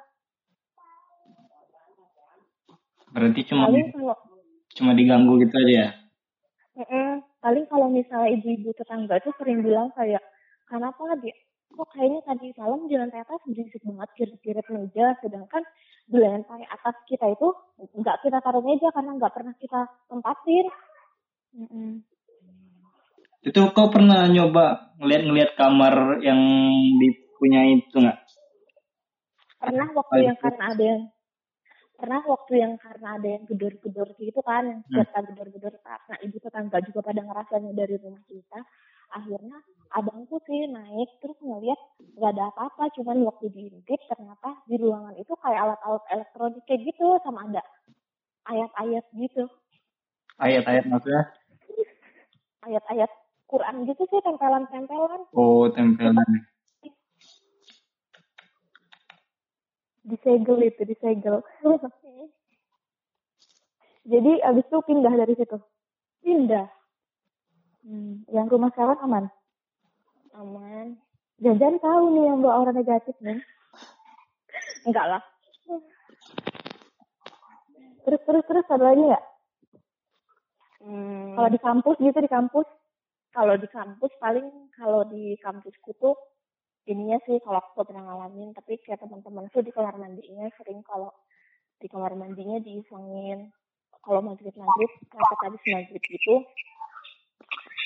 Berarti 3.15 3.41
cuma 3.47 3.71
kalau 3.71 4.15
cuma 4.75 4.91
diganggu 4.93 5.39
gitu 5.39 5.55
aja 5.55 5.71
ya? 5.71 5.89
Paling 7.39 7.65
kalau 7.72 7.88
misalnya 7.88 8.36
ibu-ibu 8.36 8.75
tetangga 8.75 9.19
itu 9.19 9.31
sering 9.39 9.63
bilang 9.63 9.89
kayak 9.96 10.24
kenapa 10.67 11.15
dia 11.24 11.36
kok 11.69 11.89
kayaknya 11.96 12.19
tadi 12.25 12.51
malam 12.58 12.89
di 12.89 12.96
lantai 12.98 13.22
atas 13.24 13.39
berisik 13.46 13.81
banget 13.86 14.10
kirit-kirit 14.17 14.67
meja 14.74 15.15
sedangkan 15.22 15.63
di 16.10 16.17
lantai 16.17 16.65
atas 16.67 16.96
kita 17.08 17.29
itu 17.29 17.48
nggak 17.96 18.17
kita 18.25 18.38
taruh 18.41 18.63
meja 18.65 18.89
karena 18.91 19.12
nggak 19.15 19.34
pernah 19.34 19.53
kita 19.55 19.88
tempatin 20.12 20.67
Mm-mm. 21.50 22.05
Itu 23.39 23.72
kau 23.74 23.89
pernah 23.89 24.27
nyoba 24.29 24.93
ngeliat-ngeliat 25.00 25.58
kamar 25.58 26.22
yang 26.22 26.38
dipunyai 27.00 27.79
itu 27.79 27.98
nggak? 28.03 28.19
pernah 29.60 29.88
waktu 29.91 30.17
yang 30.24 30.38
karena 30.39 30.63
ada 30.72 30.84
yang 30.84 31.01
pernah 32.00 32.24
waktu 32.24 32.53
yang 32.63 32.74
karena 32.79 33.20
ada 33.20 33.27
yang 33.27 33.44
gedor-gedor 33.46 34.08
gitu 34.15 34.39
kan 34.41 34.63
yang 34.65 34.79
Hmm. 34.88 35.03
cerita 35.03 35.20
gedor-gedor 35.27 35.74
karena 35.84 36.15
ibu 36.24 36.38
tetangga 36.39 36.77
juga 36.88 37.00
pada 37.03 37.22
ngerasanya 37.27 37.72
dari 37.75 37.96
rumah 38.00 38.24
kita 38.25 38.60
akhirnya 39.10 39.58
abangku 39.91 40.38
sih 40.48 40.70
naik 40.70 41.10
terus 41.20 41.36
ngeliat 41.44 41.79
nggak 42.15 42.32
ada 42.38 42.44
apa-apa 42.53 42.94
cuman 42.96 43.25
waktu 43.27 43.51
diintip 43.51 44.00
ternyata 44.08 44.50
di 44.70 44.79
ruangan 44.79 45.18
itu 45.18 45.34
kayak 45.44 45.60
alat-alat 45.60 46.03
elektronik 46.13 46.63
kayak 46.70 46.82
gitu 46.88 47.20
sama 47.25 47.44
ada 47.51 47.63
ayat-ayat 48.48 49.06
gitu 49.13 49.44
Ayat-ayat 50.39 50.88
maksudnya? 50.88 51.24
ayat-ayat 52.63 53.12
Quran 53.50 53.75
gitu 53.89 54.03
sih 54.08 54.22
tempelan-tempelan 54.24 55.22
Oh, 55.36 55.68
tempelan. 55.68 56.29
Disegel 60.06 60.58
itu 60.63 60.82
disegel. 60.86 61.44
Jadi 64.10 64.32
abis 64.41 64.65
itu 64.65 64.77
pindah 64.84 65.13
dari 65.13 65.34
situ? 65.38 65.58
Pindah. 66.25 66.68
Hmm. 67.79 68.27
yang 68.29 68.51
rumah 68.51 68.70
sekarang 68.75 69.00
aman? 69.08 69.25
Aman. 70.36 71.00
Jangan 71.39 71.79
tahu 71.79 72.03
nih 72.12 72.24
yang 72.27 72.44
bawa 72.44 72.68
orang 72.68 72.75
negatif 72.75 73.15
nih 73.24 73.39
enggak 74.84 75.06
lah. 75.08 75.22
Terus 78.03 78.22
terus 78.25 78.44
terus 78.46 78.65
ada 78.68 78.84
lagi 78.84 79.03
nggak? 79.03 79.25
Hmm. 80.79 81.36
kalau 81.36 81.50
di 81.51 81.60
kampus 81.60 81.96
gitu 82.00 82.20
di 82.20 82.32
kampus? 82.32 82.68
Kalau 83.29 83.56
di 83.60 83.68
kampus 83.70 84.12
paling 84.18 84.48
kalau 84.75 85.01
di 85.08 85.38
kampusku 85.39 85.91
tuh 86.00 86.15
ininya 86.89 87.17
sih 87.24 87.38
kalau 87.46 87.62
aku 87.62 87.86
pernah 87.86 88.03
ngalamin 88.03 88.50
tapi 88.58 88.81
kayak 88.81 89.00
teman-teman 89.05 89.46
tuh 89.53 89.62
di 89.62 89.69
kamar 89.69 89.96
mandinya 89.96 90.50
sering 90.58 90.81
kalau 90.81 91.13
di 91.77 91.88
kamar 91.88 92.17
mandinya 92.17 92.58
diisengin. 92.60 93.53
Kalau 94.00 94.25
maghrib 94.25 94.55
maghrib 94.58 94.91
rapat 95.13 95.39
habis 95.46 95.63
maghrib 95.69 96.03
itu 96.10 96.36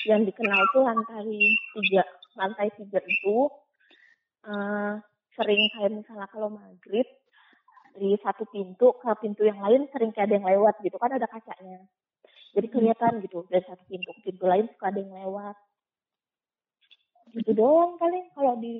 yang 0.08 0.24
dikenal 0.24 0.60
tuh 0.72 0.82
lantai 0.84 1.36
tiga 1.76 2.02
lantai 2.38 2.68
tiga 2.80 3.00
itu 3.04 3.36
eh, 4.48 4.92
sering 5.36 5.62
kayak 5.76 5.92
misalnya 5.92 6.28
kalau 6.32 6.48
maghrib 6.48 7.06
di 7.94 8.16
satu 8.24 8.48
pintu 8.50 8.94
ke 8.98 9.10
pintu 9.22 9.46
yang 9.46 9.60
lain 9.62 9.86
sering 9.94 10.10
kayak 10.10 10.32
ada 10.32 10.34
yang 10.38 10.46
lewat 10.50 10.74
gitu 10.82 10.96
kan 10.98 11.14
ada 11.14 11.26
kacanya 11.30 11.82
jadi 12.54 12.70
kelihatan 12.70 13.18
gitu 13.26 13.42
dari 13.50 13.66
satu 13.66 13.82
pintu 13.90 14.14
ke 14.14 14.30
pintu 14.30 14.46
lain 14.46 14.70
suka 14.70 14.94
ada 14.94 15.02
yang 15.02 15.14
lewat. 15.26 15.56
Gitu 17.34 17.50
doang 17.50 17.98
paling 17.98 18.30
kalau 18.30 18.54
di 18.62 18.78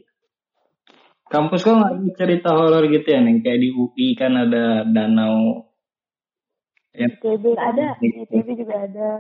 Kampus 1.25 1.65
kau 1.65 1.75
nggak 1.77 1.93
ada 1.97 2.11
cerita 2.21 2.51
horor 2.53 2.85
gitu 2.89 3.09
ya, 3.09 3.21
Neng? 3.25 3.41
Kayak 3.41 3.61
di 3.65 3.69
UI 3.73 4.13
kan 4.15 4.33
ada 4.37 4.85
danau. 4.85 5.71
Ya, 6.95 7.11
ITB 7.11 7.59
ada 7.59 7.99
ITB 7.99 8.49
juga 8.55 8.87
ada 8.87 9.11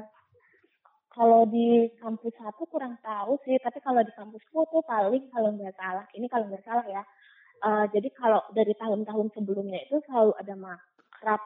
kalau 1.14 1.46
di 1.46 1.86
kampus 2.02 2.34
satu 2.34 2.66
kurang 2.66 2.98
tahu 3.02 3.38
sih 3.46 3.54
tapi 3.62 3.78
kalau 3.82 4.02
di 4.02 4.10
kampusku 4.18 4.66
tuh 4.66 4.82
paling 4.82 5.30
kalau 5.30 5.54
nggak 5.54 5.74
salah 5.78 6.06
ini 6.18 6.26
kalau 6.26 6.50
nggak 6.50 6.62
salah 6.66 6.82
ya 6.90 7.02
eh, 7.62 7.84
jadi 7.94 8.08
kalau 8.18 8.42
dari 8.50 8.74
tahun-tahun 8.74 9.30
sebelumnya 9.34 9.78
itu 9.86 10.02
selalu 10.10 10.34
ada 10.38 10.54
makrab 10.58 11.42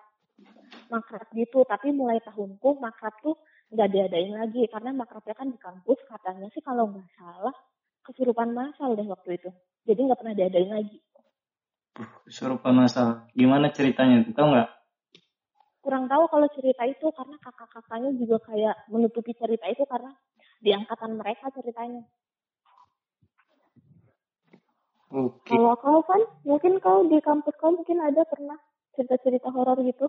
makrab 0.88 1.28
gitu 1.36 1.68
tapi 1.68 1.92
mulai 1.92 2.16
tahunku 2.24 2.80
makrab 2.80 3.12
tuh 3.20 3.36
nggak 3.68 3.88
diadain 3.92 4.32
lagi 4.32 4.64
karena 4.72 4.96
makrabnya 4.96 5.36
kan 5.36 5.48
di 5.52 5.60
kampus 5.60 6.00
katanya 6.08 6.48
sih 6.56 6.64
kalau 6.64 6.88
nggak 6.88 7.08
salah 7.20 7.56
kesurupan 8.08 8.56
massal 8.56 8.96
deh 8.96 9.04
waktu 9.04 9.36
itu 9.36 9.50
jadi 9.84 10.00
nggak 10.08 10.18
pernah 10.18 10.34
diadain 10.34 10.72
lagi 10.72 10.98
kesurupan 11.98 12.78
masal. 12.78 13.26
Gimana 13.34 13.74
ceritanya 13.74 14.22
tuh? 14.22 14.30
Tahu 14.30 14.48
nggak? 14.54 14.70
kurang 15.88 16.04
tahu 16.04 16.28
kalau 16.28 16.48
cerita 16.52 16.84
itu 16.84 17.06
karena 17.16 17.40
kakak-kakaknya 17.40 18.10
juga 18.20 18.36
kayak 18.44 18.76
menutupi 18.92 19.32
cerita 19.32 19.64
itu 19.72 19.88
karena 19.88 20.12
di 20.60 20.70
angkatan 20.76 21.16
mereka 21.16 21.48
ceritanya 21.54 22.04
Oke. 25.08 25.56
Kalau 25.56 25.72
kau 25.80 26.04
kan, 26.04 26.20
mungkin 26.44 26.76
kau 26.84 27.00
di 27.08 27.16
kampus 27.24 27.56
kau 27.56 27.72
mungkin 27.72 27.96
ada 28.04 28.28
pernah 28.28 28.60
cerita-cerita 28.92 29.48
horor 29.48 29.80
gitu. 29.80 30.04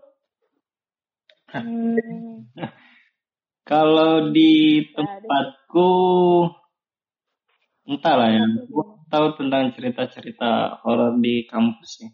Hmm, 1.47 2.51
Kalau 3.71 4.27
di 4.35 4.83
tempatku, 4.91 5.91
entahlah 7.89 8.29
ya. 8.29 8.45
Gua 8.69 9.01
tahu 9.09 9.33
tentang 9.41 9.73
cerita-cerita 9.73 10.79
horor 10.85 11.17
di 11.17 11.49
kampus 11.49 11.89
sih. 11.99 12.09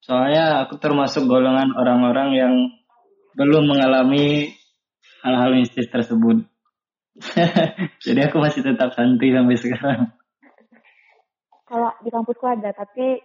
Soalnya 0.00 0.64
aku 0.64 0.80
termasuk 0.80 1.28
golongan 1.28 1.76
orang-orang 1.76 2.30
yang 2.32 2.54
belum 3.36 3.68
mengalami 3.68 4.56
hal-hal 5.20 5.52
mistis 5.52 5.90
tersebut. 5.92 6.46
Jadi 8.06 8.20
aku 8.24 8.36
masih 8.40 8.64
tetap 8.64 8.96
santai 8.96 9.34
sampai 9.34 9.56
sekarang. 9.60 10.00
kalau 11.66 11.90
di 11.98 12.14
kampusku 12.14 12.46
ada, 12.46 12.70
tapi 12.70 13.18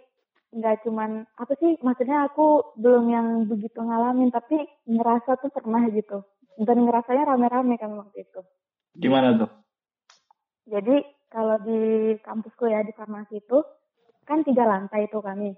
nggak 0.52 0.84
cuman 0.84 1.24
apa 1.38 1.54
sih 1.62 1.78
maksudnya 1.80 2.28
aku 2.28 2.76
belum 2.76 3.06
yang 3.08 3.28
begitu 3.46 3.80
ngalamin, 3.80 4.34
tapi 4.34 4.66
ngerasa 4.90 5.40
tuh 5.40 5.54
pernah 5.54 5.86
gitu. 5.94 6.26
Dan 6.60 6.84
ngerasanya 6.84 7.24
rame-rame 7.32 7.80
kan 7.80 7.94
waktu 7.96 8.28
itu. 8.28 8.42
Gimana 8.98 9.38
tuh? 9.38 9.52
Jadi 10.68 11.21
kalau 11.32 11.58
di 11.64 12.14
kampusku 12.20 12.68
ya 12.68 12.84
di 12.84 12.92
farmasi 12.92 13.40
itu 13.40 13.60
kan 14.28 14.44
tiga 14.44 14.68
lantai 14.68 15.08
itu 15.08 15.18
kami. 15.24 15.56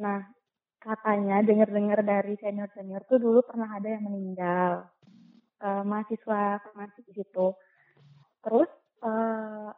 Nah 0.00 0.24
katanya 0.80 1.44
dengar-dengar 1.44 2.00
dari 2.00 2.34
senior-senior 2.40 3.04
tuh 3.04 3.20
dulu 3.20 3.44
pernah 3.44 3.68
ada 3.76 3.88
yang 3.92 4.08
meninggal 4.08 4.88
Eh, 5.60 5.82
mahasiswa 5.84 6.56
farmasi 6.64 7.04
di 7.04 7.20
situ. 7.20 7.52
Terus 8.40 8.68
eh, 9.04 9.68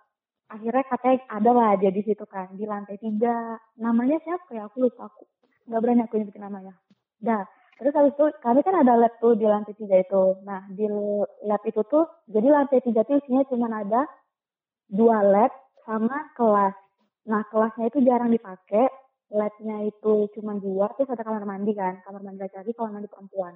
akhirnya 0.46 0.84
katanya 0.86 1.18
ada 1.26 1.50
lah 1.50 1.70
dia 1.74 1.90
di 1.90 2.06
situ 2.06 2.22
kan 2.22 2.54
di 2.54 2.62
lantai 2.62 3.02
tiga. 3.02 3.58
Namanya 3.82 4.22
siapa 4.22 4.46
ya? 4.54 4.70
Aku 4.70 4.86
lupa 4.86 5.10
aku 5.10 5.26
nggak 5.66 5.80
berani 5.82 6.02
aku 6.06 6.14
nyebutin 6.22 6.42
namanya. 6.46 6.74
Dah. 7.18 7.42
Terus 7.82 7.98
habis 7.98 8.14
itu 8.14 8.26
kami 8.46 8.62
kan 8.62 8.78
ada 8.78 8.94
lab 8.94 9.10
tuh 9.18 9.34
di 9.34 9.42
lantai 9.42 9.74
tiga 9.74 9.98
itu. 9.98 10.38
Nah 10.46 10.62
di 10.70 10.86
lab 11.50 11.62
itu 11.66 11.82
tuh 11.90 12.06
jadi 12.30 12.46
lantai 12.46 12.78
tiga 12.86 13.02
tuh 13.02 13.18
isinya 13.18 13.42
cuma 13.50 13.66
ada 13.74 14.06
dua 14.88 15.22
lab 15.22 15.52
sama 15.86 16.32
kelas. 16.34 16.74
Nah 17.28 17.42
kelasnya 17.50 17.90
itu 17.90 18.02
jarang 18.02 18.30
dipakai, 18.34 18.90
labnya 19.30 19.86
itu 19.86 20.28
cuma 20.38 20.58
dua, 20.58 20.90
terus 20.94 21.10
ada 21.10 21.22
kamar 21.22 21.46
mandi 21.46 21.72
kan, 21.72 22.02
kamar 22.02 22.22
mandi 22.22 22.42
laki-laki, 22.42 22.74
kamar 22.74 22.98
mandi 22.98 23.08
perempuan. 23.08 23.54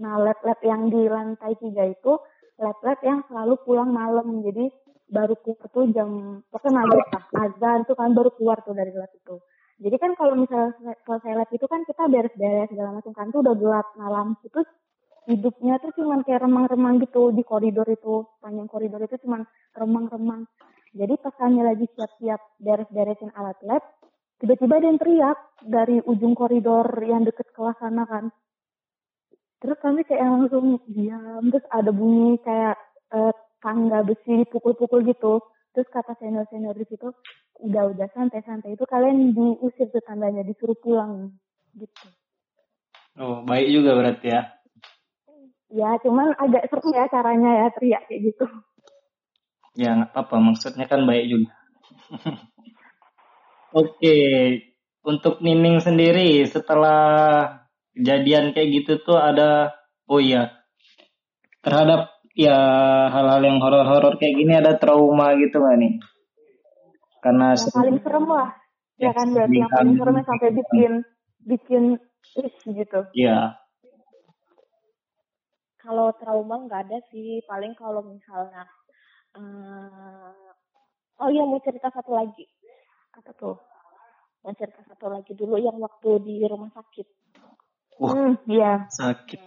Nah 0.00 0.14
lab-lab 0.20 0.60
yang 0.64 0.88
di 0.88 1.02
lantai 1.08 1.56
tiga 1.60 1.84
itu 1.88 2.12
lab-lab 2.60 3.00
yang 3.00 3.24
selalu 3.26 3.54
pulang 3.64 3.90
malam, 3.90 4.44
jadi 4.44 4.68
baru 5.10 5.34
keluar 5.42 5.66
tuh 5.74 5.84
jam, 5.90 6.38
pokoknya 6.54 6.86
maghrib 6.86 7.06
lah, 7.10 7.24
azan 7.48 7.78
tuh 7.88 7.96
kan 7.98 8.14
baru 8.14 8.30
keluar 8.36 8.62
tuh 8.62 8.76
dari 8.76 8.94
lab 8.94 9.10
itu. 9.10 9.36
Jadi 9.80 9.96
kan 9.96 10.12
kalau 10.12 10.36
misalnya 10.36 10.76
sele- 10.76 11.00
selesai 11.08 11.32
lab 11.40 11.50
itu 11.50 11.66
kan 11.66 11.80
kita 11.88 12.04
beres-beres 12.06 12.68
segala 12.68 13.00
macam 13.00 13.12
kan 13.16 13.26
tuh 13.32 13.40
udah 13.40 13.54
gelap 13.56 13.86
malam 13.96 14.36
itu 14.44 14.60
hidupnya 15.28 15.76
tuh 15.82 15.92
cuman 16.00 16.24
kayak 16.24 16.44
remang-remang 16.44 17.02
gitu 17.02 17.32
di 17.34 17.44
koridor 17.44 17.84
itu 17.90 18.24
panjang 18.40 18.68
koridor 18.70 19.00
itu 19.04 19.16
cuman 19.24 19.44
remang-remang. 19.76 20.48
Jadi 20.96 21.14
pas 21.20 21.34
kami 21.36 21.60
lagi 21.62 21.86
siap-siap 21.92 22.40
beres-beresin 22.58 23.30
alat 23.36 23.58
lab 23.62 23.82
tiba-tiba 24.40 24.80
ada 24.80 24.86
yang 24.88 24.98
teriak 24.98 25.38
dari 25.60 25.96
ujung 26.02 26.32
koridor 26.32 26.88
yang 27.04 27.22
deket 27.22 27.52
kelas 27.52 27.76
sana 27.78 28.08
kan. 28.08 28.32
Terus 29.60 29.76
kami 29.84 30.08
kayak 30.08 30.24
langsung 30.24 30.80
diam 30.88 31.52
terus 31.52 31.66
ada 31.68 31.92
bunyi 31.92 32.40
kayak 32.40 32.80
eh, 33.12 33.34
tangga 33.60 34.00
besi 34.02 34.48
pukul-pukul 34.48 35.04
gitu. 35.04 35.44
Terus 35.76 35.88
kata 35.92 36.16
senior-senior 36.18 36.74
di 36.74 36.88
situ 36.88 37.12
udah 37.60 37.92
udah 37.92 38.08
santai-santai. 38.16 38.74
Itu 38.74 38.88
kalian 38.88 39.36
diusir 39.36 39.92
tuh 39.92 40.02
tandanya 40.02 40.42
disuruh 40.42 40.74
pulang 40.80 41.36
gitu. 41.76 42.08
Oh, 43.20 43.44
baik 43.44 43.68
juga 43.68 43.94
berarti 43.94 44.26
ya. 44.32 44.59
Ya, 45.70 45.94
cuman 46.02 46.34
agak 46.34 46.66
serem 46.66 46.90
ya 46.90 47.06
caranya 47.06 47.50
ya 47.62 47.66
teriak 47.70 48.02
kayak 48.10 48.20
gitu. 48.26 48.44
Ya 49.78 49.94
nggak 49.94 50.10
apa-apa, 50.10 50.36
maksudnya 50.42 50.90
kan 50.90 51.06
baik 51.06 51.30
juga. 51.30 51.54
Oke, 53.80 54.16
untuk 55.06 55.38
Nining 55.38 55.78
sendiri 55.78 56.42
setelah 56.42 56.98
kejadian 57.94 58.50
kayak 58.50 58.82
gitu 58.82 58.98
tuh 59.06 59.14
ada, 59.14 59.78
oh 60.10 60.18
iya, 60.18 60.58
terhadap 61.62 62.10
ya 62.34 62.58
hal-hal 63.14 63.40
yang 63.46 63.62
horor-horor 63.62 64.18
kayak 64.18 64.34
gini 64.42 64.52
ada 64.58 64.74
trauma 64.74 65.38
gitu 65.38 65.62
nggak 65.62 65.76
nih? 65.78 65.92
Karena 67.22 67.54
Yang 67.54 67.74
paling 67.76 67.98
serem 68.02 68.26
lah. 68.26 68.48
Ya 69.00 69.10
kan 69.14 69.26
berarti 69.32 69.56
yang 69.56 69.70
paling 69.70 69.94
serem 69.96 70.16
sampai 70.26 70.50
bikin 70.50 70.92
bikin 71.46 71.82
is 72.42 72.56
gitu. 72.64 73.00
Iya. 73.14 73.59
Kalau 75.80 76.12
trauma 76.20 76.60
nggak 76.68 76.82
ada 76.88 76.98
sih, 77.08 77.40
paling 77.48 77.72
kalau 77.72 78.04
misalnya 78.04 78.68
eh 79.36 80.32
oh 81.20 81.28
iya 81.32 81.44
mau 81.48 81.60
cerita 81.64 81.88
satu 81.88 82.12
lagi. 82.12 82.44
Apa 83.16 83.32
tuh? 83.32 83.56
Mau 84.44 84.52
cerita 84.56 84.84
satu 84.84 85.08
lagi 85.08 85.32
dulu 85.32 85.56
yang 85.56 85.76
waktu 85.80 86.20
di 86.24 86.44
rumah 86.44 86.68
sakit. 86.72 87.06
Wah. 88.00 88.12
Hmm, 88.12 88.34
iya. 88.48 88.88
sakit. 88.92 89.40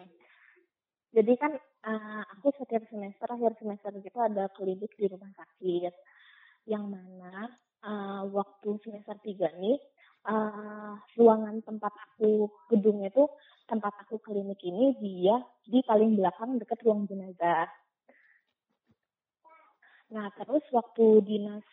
Jadi 1.13 1.33
kan 1.37 1.53
eh, 1.85 2.23
aku 2.37 2.49
setiap 2.57 2.85
semester 2.89 3.27
akhir 3.29 3.53
semester 3.61 3.91
gitu 4.01 4.17
ada 4.17 4.49
klinik 4.53 4.93
di 4.97 5.05
rumah 5.05 5.29
sakit. 5.37 5.93
Yang 6.65 6.85
mana 6.89 7.33
eh, 7.85 8.21
waktu 8.29 8.69
semester 8.81 9.17
3 9.21 9.61
nih 9.61 9.77
eh, 10.29 10.93
ruangan 11.17 11.61
tempat 11.61 11.93
aku 11.93 12.49
gedungnya 12.73 13.13
itu 13.13 13.25
tempat 13.69 13.93
aku 14.03 14.19
klinik 14.19 14.59
ini 14.63 14.95
dia 14.99 15.39
di 15.63 15.79
paling 15.83 16.19
belakang 16.19 16.59
dekat 16.59 16.79
ruang 16.83 17.07
jenazah. 17.07 17.67
Nah 20.13 20.27
terus 20.37 20.63
waktu 20.69 21.25
dinas 21.25 21.65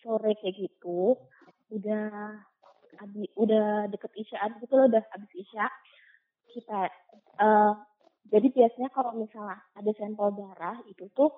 sore 0.00 0.32
kayak 0.40 0.56
gitu 0.56 1.18
udah 1.70 2.34
abi, 3.04 3.28
udah 3.36 3.86
deket 3.92 4.12
isyaan 4.16 4.56
gitu 4.58 4.74
loh 4.74 4.86
udah 4.88 5.02
habis 5.12 5.32
isya 5.36 5.68
kita 6.50 6.90
eh, 7.38 7.72
jadi 8.30 8.46
biasanya 8.50 8.90
kalau 8.90 9.12
misalnya 9.14 9.58
ada 9.76 9.90
sampel 9.94 10.34
darah 10.34 10.78
itu 10.90 11.06
tuh 11.14 11.30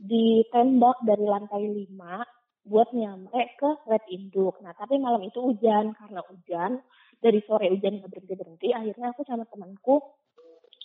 ditembak 0.00 1.00
dari 1.06 1.24
lantai 1.24 1.64
5 1.64 2.35
buat 2.66 2.90
nyampe 2.90 3.40
ke 3.56 3.70
lab 3.86 4.04
induk. 4.10 4.58
Nah 4.60 4.74
tapi 4.74 4.98
malam 4.98 5.22
itu 5.22 5.38
hujan 5.38 5.94
karena 5.94 6.20
hujan 6.26 6.82
dari 7.22 7.40
sore 7.46 7.70
hujan 7.70 8.02
nggak 8.02 8.10
berhenti 8.10 8.34
berhenti. 8.34 8.68
Akhirnya 8.74 9.14
aku 9.14 9.22
sama 9.22 9.46
temanku 9.46 10.02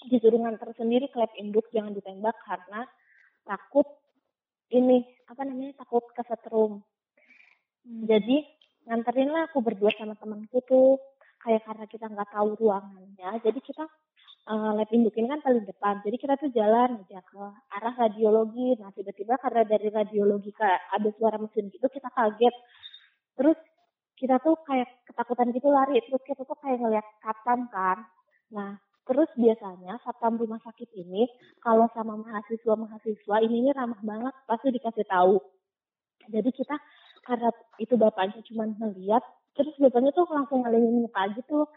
disuruh 0.08 0.42
nganter 0.42 0.74
sendiri 0.78 1.10
ke 1.10 1.18
lab 1.18 1.34
induk 1.38 1.66
jangan 1.74 1.94
ditembak 1.94 2.38
karena 2.46 2.86
takut 3.46 3.86
ini 4.72 5.04
apa 5.28 5.42
namanya 5.44 5.82
takut 5.82 6.06
kesetrum. 6.14 6.86
Jadi 7.82 8.46
nganterin 8.86 9.30
lah 9.34 9.50
aku 9.50 9.66
berdua 9.66 9.90
sama 9.98 10.14
temanku 10.18 10.62
tuh 10.66 11.02
kayak 11.42 11.66
karena 11.66 11.86
kita 11.90 12.06
nggak 12.06 12.30
tahu 12.30 12.54
ruangannya 12.58 13.42
jadi 13.42 13.60
kita 13.62 13.86
uh, 14.48 14.72
lab 14.74 14.90
induk 14.90 15.14
ini 15.18 15.28
kan 15.30 15.42
paling 15.44 15.66
depan. 15.68 16.02
Jadi 16.02 16.18
kita 16.18 16.34
tuh 16.40 16.50
jalan 16.54 17.04
aja 17.06 17.20
ke 17.22 17.44
arah 17.78 17.94
radiologi. 17.98 18.78
Nah 18.80 18.90
tiba-tiba 18.96 19.38
karena 19.38 19.62
dari 19.68 19.88
radiologi 19.94 20.50
kayak 20.56 20.82
ada 20.96 21.10
suara 21.18 21.38
mesin 21.38 21.70
gitu 21.70 21.86
kita 21.92 22.10
kaget. 22.10 22.56
Terus 23.38 23.58
kita 24.18 24.38
tuh 24.42 24.56
kayak 24.66 24.90
ketakutan 25.06 25.50
gitu 25.54 25.68
lari. 25.70 26.02
Terus 26.06 26.22
kita 26.26 26.42
tuh 26.46 26.58
kayak 26.62 26.78
ngeliat 26.82 27.06
satpam 27.22 27.70
kan. 27.70 28.06
Nah 28.54 28.80
terus 29.06 29.28
biasanya 29.34 29.98
satpam 30.06 30.38
rumah 30.38 30.62
sakit 30.62 30.88
ini 30.94 31.26
kalau 31.60 31.90
sama 31.92 32.16
mahasiswa 32.22 32.74
mahasiswa 32.78 33.36
ini 33.44 33.66
ini 33.66 33.70
ramah 33.74 34.00
banget 34.02 34.34
pasti 34.46 34.68
dikasih 34.74 35.06
tahu. 35.10 35.38
Jadi 36.30 36.50
kita 36.54 36.78
karena 37.26 37.50
itu 37.78 37.94
bapaknya 37.98 38.42
cuma 38.50 38.66
ngeliat 38.66 39.22
terus 39.54 39.74
bapaknya 39.78 40.10
tuh 40.16 40.26
langsung 40.32 40.64
ngalihin 40.64 41.06
muka 41.06 41.22
gitu 41.38 41.68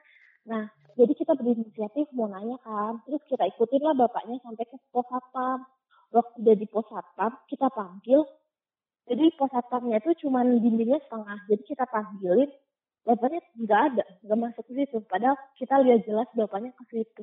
nah 0.45 0.69
jadi 0.95 1.13
kita 1.15 1.35
berinisiatif 1.35 2.07
mau 2.15 2.31
nanya 2.31 2.55
kan 2.63 3.03
terus 3.03 3.23
kita 3.27 3.43
ikutin 3.51 3.83
lah 3.83 3.95
bapaknya 3.99 4.39
sampai 4.47 4.63
ke 4.63 4.77
pos 4.95 5.03
satpam 5.11 5.67
waktu 6.15 6.37
udah 6.39 6.55
di 6.55 6.67
pos 6.71 6.87
satpam 6.87 7.35
kita 7.51 7.67
panggil. 7.75 8.23
Jadi 9.11 9.35
pos 9.35 9.51
satpamnya 9.51 9.99
itu 9.99 10.15
cuma 10.25 10.47
dindingnya 10.47 11.03
setengah 11.03 11.39
jadi 11.51 11.63
kita 11.67 11.85
panggilin 11.91 12.51
bapaknya 13.05 13.41
nggak 13.59 13.81
ada 13.91 14.05
nggak 14.23 14.39
masuk 14.39 14.65
ke 14.71 14.73
situ. 14.79 14.99
Padahal 15.11 15.37
kita 15.59 15.75
lihat 15.83 16.01
jelas 16.07 16.29
bapaknya 16.39 16.71
ke 16.79 16.85
situ. 16.89 17.23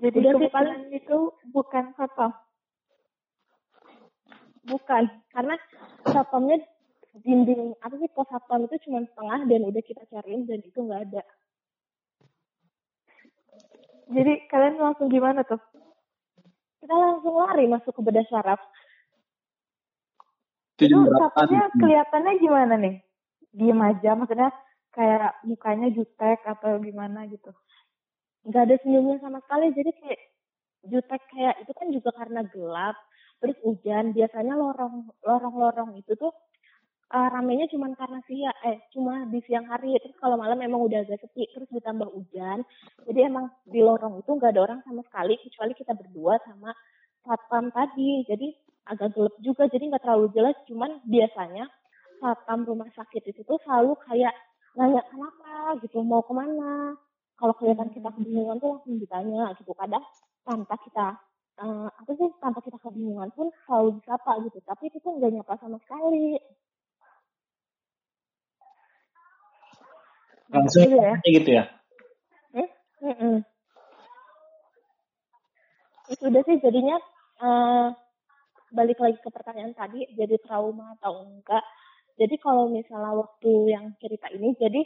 Jadi 0.00 0.16
Udah 0.16 0.32
sih, 0.32 0.48
kemungkinan 0.48 0.80
itu 0.96 1.18
bukan 1.52 1.84
satpam. 1.94 2.32
bukan 4.66 5.04
karena 5.30 5.54
satpamnya 6.10 6.58
dinding 7.24 7.72
apa 7.80 7.94
sih 7.96 8.10
pos 8.12 8.28
satpam 8.28 8.68
itu 8.68 8.76
cuma 8.88 9.00
setengah 9.04 9.40
dan 9.48 9.60
udah 9.68 9.82
kita 9.84 10.02
cariin 10.12 10.44
dan 10.44 10.60
itu 10.60 10.78
nggak 10.80 11.02
ada 11.12 11.22
Jadi 14.06 14.46
kalian 14.46 14.78
langsung 14.78 15.10
gimana 15.10 15.42
tuh? 15.42 15.58
kita 16.78 16.94
langsung 16.94 17.34
lari 17.34 17.66
masuk 17.66 17.90
ke 17.90 18.02
bedah 18.04 18.26
saraf 18.30 18.60
Itu 20.78 20.94
satpamnya 21.10 21.72
kelihatannya 21.74 22.32
gimana 22.38 22.74
nih? 22.78 23.02
Diem 23.56 23.80
aja, 23.80 24.12
maksudnya 24.14 24.52
kayak 24.92 25.40
mukanya 25.44 25.88
jutek 25.92 26.40
atau 26.44 26.80
gimana 26.80 27.28
gitu. 27.28 27.52
nggak 28.46 28.62
ada 28.62 28.76
senyumnya 28.80 29.18
sama 29.20 29.42
sekali 29.42 29.74
jadi 29.74 29.90
kayak 29.90 30.20
jutek 30.86 31.22
kayak 31.34 31.54
itu 31.66 31.72
kan 31.74 31.86
juga 31.90 32.10
karena 32.14 32.40
gelap 32.46 32.96
terus 33.42 33.56
hujan 33.66 34.14
biasanya 34.14 34.54
lorong 34.54 35.10
lorong 35.26 35.54
lorong 35.58 35.90
itu 35.98 36.14
tuh 36.14 36.30
eh, 37.14 37.28
ramenya 37.30 37.66
cuma 37.70 37.86
karena 37.94 38.18
siang 38.26 38.56
eh 38.66 38.78
cuma 38.90 39.14
di 39.30 39.38
siang 39.46 39.66
hari. 39.70 39.94
Terus 40.02 40.16
kalau 40.18 40.36
malam 40.38 40.58
emang 40.62 40.82
udah 40.86 41.06
agak 41.06 41.22
sepi 41.22 41.46
terus 41.54 41.68
ditambah 41.70 42.08
hujan. 42.10 42.66
Jadi 43.06 43.20
emang 43.22 43.46
di 43.62 43.80
lorong 43.82 44.22
itu 44.22 44.30
nggak 44.34 44.52
ada 44.54 44.62
orang 44.66 44.80
sama 44.82 45.02
sekali 45.06 45.34
kecuali 45.38 45.72
kita 45.78 45.92
berdua 45.94 46.34
sama 46.42 46.70
satpam 47.22 47.70
tadi. 47.70 48.26
Jadi 48.26 48.48
agak 48.90 49.14
gelap 49.14 49.34
juga 49.42 49.64
jadi 49.70 49.84
nggak 49.90 50.02
terlalu 50.02 50.26
jelas. 50.34 50.56
Cuman 50.66 50.90
biasanya 51.06 51.64
satpam 52.20 52.66
rumah 52.66 52.90
sakit 52.94 53.22
itu 53.30 53.40
tuh 53.46 53.58
selalu 53.62 53.94
kayak 54.06 54.34
nanya 54.76 55.02
kenapa? 55.08 55.78
gitu 55.82 56.02
mau 56.02 56.22
ke 56.26 56.32
mana? 56.34 56.94
Kalau 57.36 57.52
kelihatan 57.60 57.92
kita 57.92 58.08
kebingungan 58.16 58.56
tuh 58.58 58.80
langsung 58.80 58.96
ditanya 58.98 59.52
gitu. 59.60 59.72
Kadang 59.76 60.04
tanpa 60.42 60.74
kita 60.82 61.06
eh, 61.62 61.88
apa 61.90 62.10
sih 62.18 62.28
tanpa 62.42 62.60
kita 62.64 62.78
kebingungan 62.82 63.30
pun 63.36 63.48
selalu 63.66 64.00
disapa 64.02 64.42
gitu. 64.42 64.58
Tapi 64.66 64.82
itu 64.90 64.98
tuh 65.04 65.12
nggak 65.20 65.32
nyapa 65.38 65.54
sama 65.60 65.78
sekali 65.84 66.40
Langsung 70.48 70.82
Gitu 70.86 70.96
ya. 70.96 71.14
gitu 71.22 71.50
ya? 71.52 71.64
Mm-mm. 72.96 73.44
Terus 76.06 76.20
udah 76.22 76.42
sih 76.42 76.56
jadinya 76.58 76.96
eh, 77.38 77.86
balik 78.72 78.98
lagi 78.98 79.18
ke 79.20 79.28
pertanyaan 79.28 79.74
tadi 79.74 80.06
jadi 80.12 80.38
trauma 80.40 80.96
atau 80.98 81.22
enggak 81.22 81.62
jadi 82.16 82.34
kalau 82.40 82.66
misalnya 82.66 83.12
waktu 83.14 83.50
yang 83.68 83.94
cerita 84.00 84.26
ini 84.32 84.56
jadi 84.56 84.80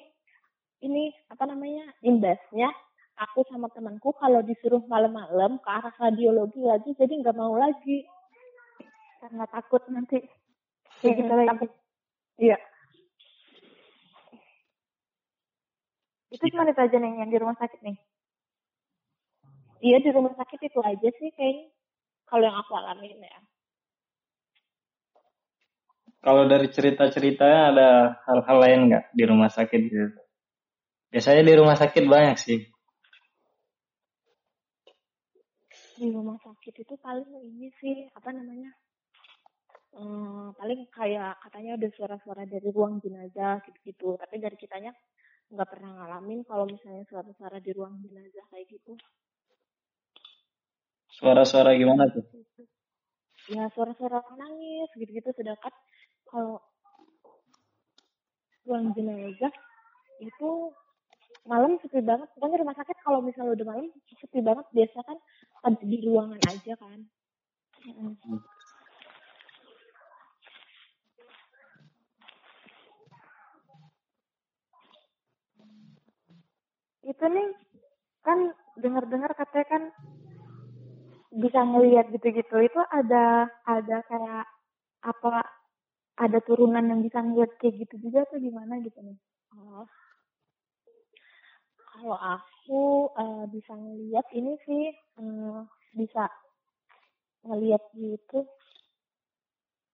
ini 0.82 1.12
apa 1.28 1.44
namanya 1.46 1.86
imbasnya 2.02 2.68
aku 3.16 3.46
sama 3.46 3.70
temanku 3.70 4.12
kalau 4.16 4.42
disuruh 4.42 4.82
malam-malam 4.84 5.56
ke 5.60 5.68
arah 5.70 5.94
radiologi 5.96 6.60
lagi 6.60 6.92
jadi 6.92 7.12
nggak 7.20 7.36
mau 7.36 7.56
lagi 7.56 8.04
Karena 9.20 9.44
takut 9.46 9.84
nanti 9.88 10.20
kayak 10.98 11.14
gitu 11.20 11.32
lagi. 11.32 11.48
takut 11.48 11.70
iya 12.36 12.58
Itu 16.30 16.44
cuma 16.50 16.64
itu 16.70 16.80
aja 16.80 16.96
nih 16.96 17.12
yang 17.20 17.30
di 17.30 17.38
rumah 17.42 17.56
sakit 17.58 17.80
nih. 17.82 17.96
iya 19.80 19.96
di 20.04 20.10
rumah 20.12 20.32
sakit 20.36 20.60
itu 20.68 20.78
aja 20.84 21.08
sih 21.18 21.30
kayaknya 21.36 21.66
kalau 22.28 22.42
yang 22.46 22.56
aku 22.60 22.72
alamin 22.76 23.20
ya 23.24 23.38
Kalau 26.20 26.44
dari 26.44 26.68
cerita-ceritanya 26.68 27.60
ada 27.72 27.88
hal-hal 28.28 28.56
lain 28.60 28.80
nggak 28.92 29.04
di 29.16 29.24
rumah 29.24 29.48
sakit 29.48 29.80
gitu? 29.88 30.20
Biasanya 31.08 31.42
di 31.48 31.54
rumah 31.56 31.76
sakit 31.80 32.04
banyak 32.04 32.36
sih. 32.36 32.60
di 36.00 36.08
rumah 36.08 36.40
sakit 36.40 36.80
itu 36.80 36.96
paling 36.96 37.28
ini 37.28 37.68
sih 37.76 38.08
apa 38.16 38.32
namanya 38.32 38.72
eh, 40.00 40.48
paling 40.56 40.88
kayak 40.88 41.36
katanya 41.44 41.76
ada 41.76 41.88
suara-suara 41.92 42.48
dari 42.48 42.72
ruang 42.72 43.04
jenazah 43.04 43.60
gitu-gitu 43.68 44.16
tapi 44.16 44.40
dari 44.40 44.56
kitanya 44.56 44.96
nggak 45.50 45.68
pernah 45.68 45.90
ngalamin 45.98 46.40
kalau 46.46 46.64
misalnya 46.66 47.02
suara-suara 47.10 47.58
di 47.58 47.70
ruang 47.74 47.98
jenazah 48.06 48.46
kayak 48.54 48.70
gitu. 48.70 48.94
Suara-suara 51.10 51.74
gimana 51.74 52.06
tuh? 52.08 52.22
ya 53.50 53.66
suara-suara 53.74 54.22
nangis 54.38 54.88
gitu-gitu. 54.94 55.34
Sedangkan 55.34 55.74
kalau 56.30 56.62
ruang 58.62 58.94
jenazah 58.94 59.50
itu 60.22 60.50
malam 61.50 61.74
sepi 61.82 61.98
banget. 61.98 62.30
Pokoknya 62.38 62.62
rumah 62.62 62.76
sakit 62.78 62.96
kalau 63.02 63.18
misalnya 63.24 63.58
udah 63.58 63.66
malam 63.66 63.86
sepi 64.06 64.38
banget. 64.38 64.66
Biasa 64.70 64.98
kan 65.02 65.18
ada 65.66 65.82
di 65.82 65.98
ruangan 66.06 66.40
aja 66.46 66.74
kan. 66.78 67.00
Itu 77.04 77.24
nih 77.24 77.48
kan 78.20 78.52
dengar-dengar 78.76 79.32
katanya 79.32 79.66
kan 79.68 79.82
bisa 81.30 81.60
ngelihat 81.62 82.10
gitu-gitu 82.10 82.56
itu 82.58 82.80
ada 82.90 83.46
ada 83.64 83.96
kayak 84.10 84.44
apa 85.06 85.46
ada 86.20 86.38
turunan 86.44 86.84
yang 86.84 87.00
bisa 87.00 87.22
ngelihat 87.22 87.54
kayak 87.62 87.86
gitu 87.86 88.10
juga 88.10 88.26
tuh 88.28 88.42
gimana 88.42 88.76
gitu 88.82 88.98
nih 89.00 89.16
Oh. 89.50 89.82
Kalau 91.90 92.14
aku 92.14 93.10
eh, 93.18 93.44
bisa 93.50 93.74
ngeliat 93.74 94.26
ini 94.30 94.54
sih 94.62 94.94
eh, 94.94 95.60
bisa 95.90 96.30
ngeliat 97.42 97.82
gitu. 97.98 98.46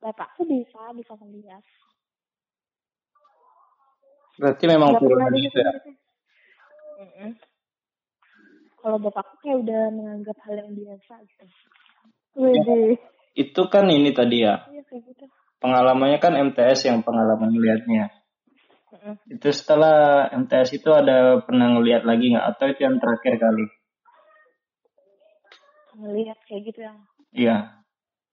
Bapakku 0.04 0.44
bisa 0.44 0.92
bisa 0.92 1.12
ngeliat. 1.16 1.64
Berarti 4.36 4.64
memang 4.68 5.00
turunan 5.00 5.32
gitu 5.40 5.56
ya. 5.56 5.72
Kalau 8.86 9.02
bapakku 9.02 9.42
kayak 9.42 9.66
udah 9.66 9.82
menganggap 9.90 10.38
hal 10.46 10.62
yang 10.62 10.70
biasa 10.78 11.18
gitu. 11.26 11.44
Wede. 12.38 13.02
Itu 13.34 13.66
kan 13.66 13.90
ini 13.90 14.14
tadi 14.14 14.46
ya. 14.46 14.62
Iya 14.70 14.86
kayak 14.86 15.02
gitu. 15.10 15.24
Pengalamannya 15.58 16.22
kan 16.22 16.38
MTS 16.38 16.86
yang 16.86 17.02
pengalaman 17.02 17.50
melihatnya. 17.50 18.14
Mm-mm. 18.94 19.18
Itu 19.26 19.50
setelah 19.50 20.30
MTS 20.30 20.78
itu 20.78 20.94
ada 20.94 21.42
pernah 21.42 21.74
ngelihat 21.74 22.06
lagi 22.06 22.30
nggak? 22.30 22.46
Atau 22.54 22.70
itu 22.70 22.86
yang 22.86 23.02
terakhir 23.02 23.34
kali? 23.42 23.66
Ngeliat 25.98 26.38
kayak 26.46 26.62
gitu 26.70 26.80
yang 26.86 26.98
Iya. 27.34 27.56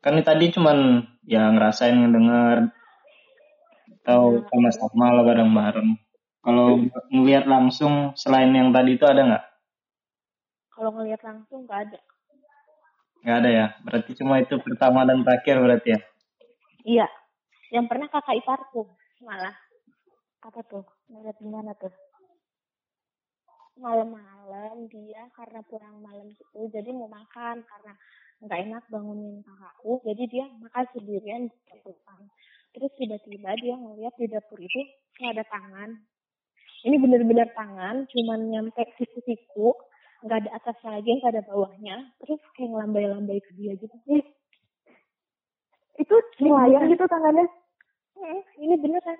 Kan 0.05 0.19
ini 0.19 0.23
tadi 0.27 0.45
cuman 0.53 1.01
ya 1.25 1.49
ngerasain 1.49 1.95
ngedenger 1.95 2.69
atau 4.03 4.37
Iya. 4.37 4.45
sama-sama 4.51 5.17
lah 5.17 5.23
bareng-bareng. 5.25 5.89
Kalau 6.43 6.75
ngelihat 7.07 7.47
langsung 7.47 8.11
selain 8.19 8.51
yang 8.51 8.75
tadi 8.75 8.99
itu 8.99 9.07
ada 9.07 9.23
nggak? 9.23 9.43
kalau 10.73 10.89
ngeliat 10.99 11.21
langsung 11.21 11.69
nggak 11.69 11.81
ada. 11.89 11.99
Nggak 13.23 13.37
ada 13.39 13.49
ya. 13.49 13.65
Berarti 13.85 14.11
cuma 14.19 14.41
itu 14.41 14.55
pertama 14.59 15.05
dan 15.05 15.21
terakhir 15.21 15.61
berarti 15.61 15.89
ya. 15.95 15.99
Iya. 16.83 17.07
Yang 17.71 17.85
pernah 17.87 18.07
kakak 18.09 18.37
iparku 18.41 18.89
malah. 19.23 19.55
Apa 20.43 20.59
tuh? 20.67 20.83
Ngeliat 21.07 21.37
gimana 21.39 21.71
tuh? 21.77 21.93
Malam-malam 23.79 24.85
dia 24.91 25.25
karena 25.33 25.65
pulang 25.65 25.97
malam 25.97 26.29
gitu, 26.29 26.69
jadi 26.69 26.93
mau 26.93 27.09
makan 27.09 27.65
karena 27.65 27.93
nggak 28.45 28.59
enak 28.69 28.83
bangunin 28.85 29.41
kakakku, 29.41 29.97
jadi 30.05 30.23
dia 30.29 30.45
makan 30.61 30.85
sendirian 30.93 31.49
di 31.49 31.77
depan. 31.81 32.21
Terus 32.69 32.91
tiba-tiba 33.01 33.49
dia 33.57 33.73
ngeliat 33.73 34.13
di 34.13 34.29
dapur 34.29 34.61
itu 34.61 34.77
ada 35.25 35.41
tangan. 35.49 35.89
Ini 36.83 36.95
bener-bener 36.99 37.47
tangan, 37.55 38.03
cuman 38.11 38.39
nyampe 38.51 38.83
siku-siku, 38.99 39.71
nggak 40.27 40.43
ada 40.43 40.49
atasnya 40.59 40.99
lagi, 40.99 41.15
nggak 41.15 41.31
ada 41.31 41.43
bawahnya. 41.47 41.95
Terus 42.19 42.39
kayak 42.59 42.75
ngelambai-lambai 42.75 43.39
ke 43.39 43.51
dia 43.55 43.71
gitu. 43.79 43.95
Ih, 44.11 44.23
itu 46.03 46.15
melayang 46.43 46.89
gitu 46.91 47.05
tangannya 47.07 47.47
Hmm, 48.13 48.39
ini 48.61 48.77
beneran. 48.77 49.19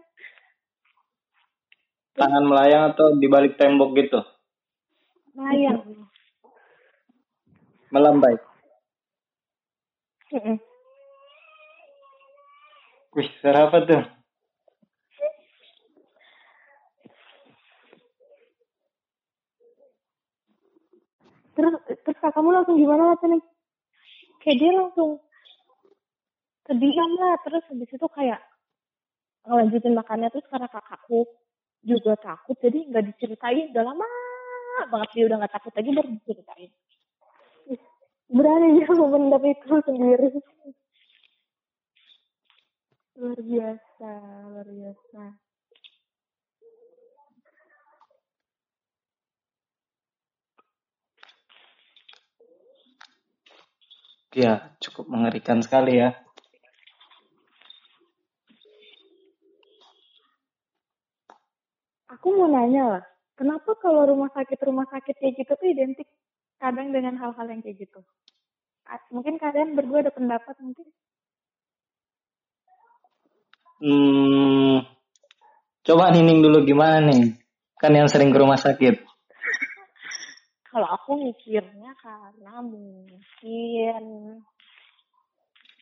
Tangan 2.14 2.46
melayang 2.46 2.94
atau 2.94 3.18
di 3.18 3.26
balik 3.26 3.58
tembok 3.58 3.98
gitu. 3.98 4.22
Melayang. 5.34 5.82
Melambai. 7.90 8.38
Wih, 13.14 13.30
suara 13.42 13.70
apa 13.70 13.82
tuh? 13.86 14.02
Terus 21.54 21.74
terus 22.06 22.18
kakakmu 22.20 22.52
langsung 22.52 22.78
gimana 22.78 23.16
nih 23.18 23.42
Kayak 24.44 24.58
dia 24.60 24.72
langsung 24.76 25.12
terdiam 26.68 27.12
lah. 27.16 27.40
Terus 27.48 27.64
habis 27.72 27.88
itu 27.88 28.08
kayak 28.12 28.42
ngelanjutin 29.48 29.96
makannya. 29.96 30.28
Terus 30.36 30.48
karena 30.52 30.68
kakakku 30.68 31.24
juga 31.88 32.20
takut. 32.20 32.60
Jadi 32.60 32.92
nggak 32.92 33.08
diceritain. 33.08 33.72
Udah 33.72 33.84
lama 33.88 34.08
banget 34.92 35.10
dia 35.16 35.24
udah 35.32 35.38
nggak 35.40 35.54
takut 35.56 35.74
lagi 35.76 35.90
baru 35.96 36.10
diceritain. 36.12 36.72
berani 38.34 38.82
dia 38.82 38.90
memendam 38.90 39.46
itu 39.46 39.78
sendiri 39.86 40.28
luar 43.14 43.40
biasa 43.46 44.10
luar 44.50 44.68
biasa 44.74 45.24
Ya, 54.34 54.74
cukup 54.82 55.06
mengerikan 55.10 55.62
sekali 55.62 56.02
ya. 56.02 56.18
aku 62.24 62.40
mau 62.40 62.48
nanya 62.48 62.84
lah 62.88 63.04
kenapa 63.36 63.76
kalau 63.84 64.08
rumah 64.08 64.32
sakit 64.32 64.56
rumah 64.64 64.88
sakit 64.88 65.12
kayak 65.20 65.44
gitu 65.44 65.52
tuh 65.60 65.68
identik 65.68 66.08
kadang 66.56 66.96
dengan 66.96 67.20
hal-hal 67.20 67.46
yang 67.52 67.60
kayak 67.60 67.84
gitu 67.84 68.00
mungkin 69.12 69.36
kalian 69.36 69.76
berdua 69.76 70.08
ada 70.08 70.14
pendapat 70.16 70.56
mungkin 70.64 70.88
Hmm, 73.84 74.80
coba 75.84 76.16
nining 76.16 76.40
dulu 76.40 76.64
gimana 76.64 77.04
nih? 77.04 77.36
Kan 77.76 77.92
yang 77.92 78.08
sering 78.08 78.32
ke 78.32 78.40
rumah 78.40 78.56
sakit. 78.56 78.96
Kalau 80.74 80.90
aku 80.90 81.22
mikirnya 81.22 81.94
karena 82.02 82.66
mungkin 82.66 84.04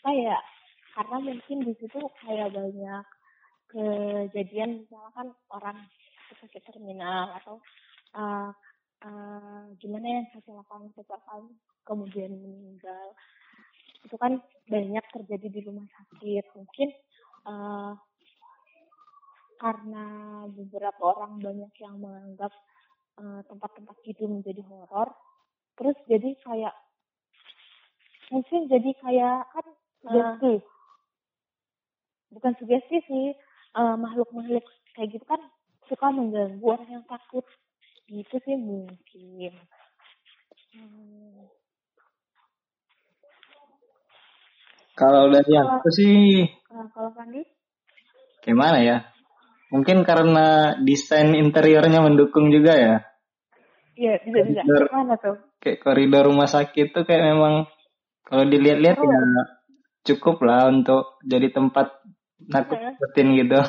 kayak 0.04 0.44
karena 0.92 1.18
mungkin 1.24 1.58
di 1.64 1.74
situ 1.80 2.00
kayak 2.20 2.52
banyak 2.52 3.06
kejadian 3.72 4.84
misalkan 4.84 5.32
orang 5.48 5.80
sakit 6.36 6.60
terminal 6.68 7.32
atau 7.40 7.64
uh, 8.20 8.52
uh, 9.08 9.64
gimana 9.80 10.08
yang 10.20 10.28
kecelakaan 10.36 10.92
kecelakaan 10.92 11.56
kemudian 11.88 12.36
meninggal. 12.36 13.16
Itu 14.04 14.20
kan 14.20 14.44
banyak 14.68 15.06
terjadi 15.16 15.48
di 15.48 15.60
rumah 15.72 15.88
sakit. 15.88 16.52
Mungkin 16.52 16.90
uh, 17.48 17.96
karena 19.56 20.06
beberapa 20.52 21.16
orang 21.16 21.40
banyak 21.40 21.72
yang 21.80 21.96
menganggap 21.96 22.52
uh, 23.22 23.42
tempat-tempat 23.46 23.96
gitu 24.02 24.26
menjadi 24.26 24.66
horor 24.66 25.14
terus 25.78 25.94
jadi 26.10 26.34
kayak 26.42 26.74
mungkin 28.34 28.66
jadi 28.66 28.92
kayak 28.98 29.38
kan 29.54 29.66
uh, 30.10 30.10
Sugesti. 30.10 30.54
bukan 32.34 32.54
sugesti 32.58 32.98
sih 33.06 33.26
uh, 33.78 33.96
makhluk-makhluk 33.96 34.66
kayak 34.98 35.14
gitu 35.14 35.26
kan 35.30 35.42
suka 35.86 36.10
mengganggu 36.10 36.66
orang 36.66 36.90
yang 36.90 37.06
takut 37.06 37.46
gitu 38.10 38.36
sih 38.42 38.58
mungkin 38.58 39.54
hmm. 40.74 41.46
Kalau 44.92 45.34
dari 45.34 45.56
aku 45.56 45.90
sih 45.90 46.46
Nah, 46.72 46.88
kalau 46.96 47.12
Fandi 47.12 47.44
gimana 48.42 48.80
ya? 48.80 48.98
Mungkin 49.72 50.08
karena 50.08 50.80
desain 50.84 51.36
interiornya 51.36 52.00
mendukung 52.04 52.52
juga 52.52 52.76
ya. 52.76 52.96
Iya 54.02 54.18
bisa 54.26 54.40
bisa 54.42 54.62
Koridor, 54.66 54.90
mana 54.90 55.14
tuh 55.22 55.36
kayak 55.62 55.78
koridor 55.86 56.24
rumah 56.26 56.50
sakit 56.50 56.90
tuh 56.90 57.06
kayak 57.06 57.22
memang 57.38 57.70
kalau 58.26 58.44
dilihat-lihat 58.50 58.98
ya 58.98 59.20
cukup 60.02 60.42
lah 60.42 60.66
untuk 60.74 61.22
jadi 61.22 61.54
tempat 61.54 62.02
nakut-nakutin 62.50 63.28
gitu. 63.38 63.62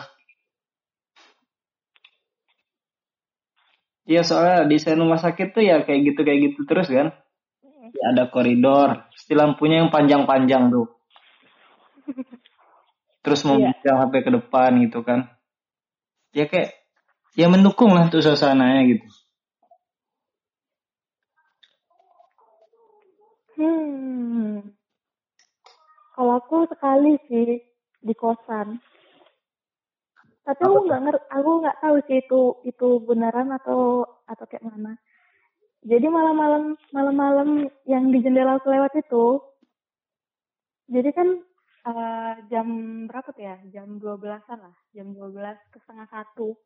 Iya 4.09 4.27
soalnya 4.27 4.67
desain 4.67 4.99
rumah 4.99 5.21
sakit 5.21 5.55
tuh 5.55 5.63
ya 5.63 5.85
kayak 5.87 6.01
gitu 6.11 6.21
kayak 6.27 6.41
gitu 6.51 6.61
terus 6.67 6.89
kan. 6.89 7.13
Ya, 7.93 8.05
ada 8.09 8.25
koridor, 8.33 9.05
pasti 9.13 9.37
lampunya 9.37 9.85
yang 9.85 9.93
panjang-panjang 9.93 10.73
tuh. 10.73 10.89
Terus 13.23 13.45
mau 13.45 13.61
Iya. 13.61 13.77
bicara 13.77 14.09
sampai 14.09 14.21
ke 14.25 14.31
depan 14.33 14.71
gitu 14.83 15.05
kan. 15.05 15.29
Ya 16.33 16.49
kayak 16.49 16.73
ya 17.37 17.47
mendukung 17.53 17.93
lah 17.93 18.09
tuh 18.09 18.25
suasananya 18.25 18.89
gitu. 18.89 19.07
Hmm. 23.57 24.73
Kalau 26.13 26.33
aku 26.41 26.69
sekali 26.69 27.17
sih 27.29 27.61
di 28.01 28.15
kosan. 28.17 28.81
Tapi 30.43 30.61
aku 30.67 30.79
nggak 30.91 31.03
ngerti, 31.07 31.27
aku 31.31 31.51
nggak 31.63 31.79
tahu 31.79 31.97
sih 32.11 32.19
itu 32.19 32.41
itu 32.67 32.89
beneran 33.07 33.55
atau 33.55 34.03
atau 34.27 34.45
kayak 34.51 34.67
mana. 34.67 34.99
Jadi 35.87 36.07
malam-malam 36.11 36.75
malam-malam 36.91 37.71
yang 37.87 38.11
di 38.11 38.19
jendela 38.23 38.59
aku 38.59 38.71
lewat 38.71 38.95
itu, 38.99 39.39
jadi 40.91 41.11
kan 41.15 41.29
eh, 41.89 42.35
jam 42.51 42.67
berapa 43.07 43.29
tuh 43.31 43.43
ya? 43.43 43.57
Jam 43.71 44.03
12-an 44.03 44.59
lah, 44.59 44.77
jam 44.95 45.15
12 45.15 45.59
ke 45.71 45.79
setengah 45.83 46.07
satu. 46.11 46.59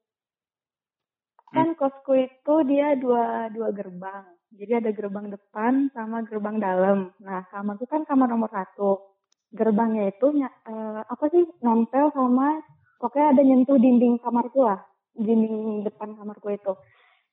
Kan 1.56 1.68
kosku 1.74 2.12
itu 2.20 2.54
dia 2.68 2.92
dua 3.00 3.48
dua 3.48 3.72
gerbang. 3.72 4.24
Jadi 4.56 4.72
ada 4.72 4.90
gerbang 4.92 5.26
depan 5.32 5.90
sama 5.96 6.22
gerbang 6.28 6.56
dalam. 6.60 7.10
Nah 7.24 7.44
kamarku 7.48 7.88
kan 7.88 8.04
kamar 8.04 8.28
nomor 8.28 8.52
satu. 8.52 9.00
Gerbangnya 9.50 10.12
itu 10.12 10.36
eh, 10.42 11.00
apa 11.02 11.24
sih 11.32 11.42
nempel 11.64 12.12
sama 12.12 12.60
pokoknya 13.00 13.26
ada 13.36 13.42
nyentuh 13.44 13.78
dinding 13.78 14.20
kamarku 14.20 14.64
lah, 14.64 14.80
dinding 15.16 15.84
depan 15.84 16.16
kamarku 16.16 16.52
itu. 16.52 16.72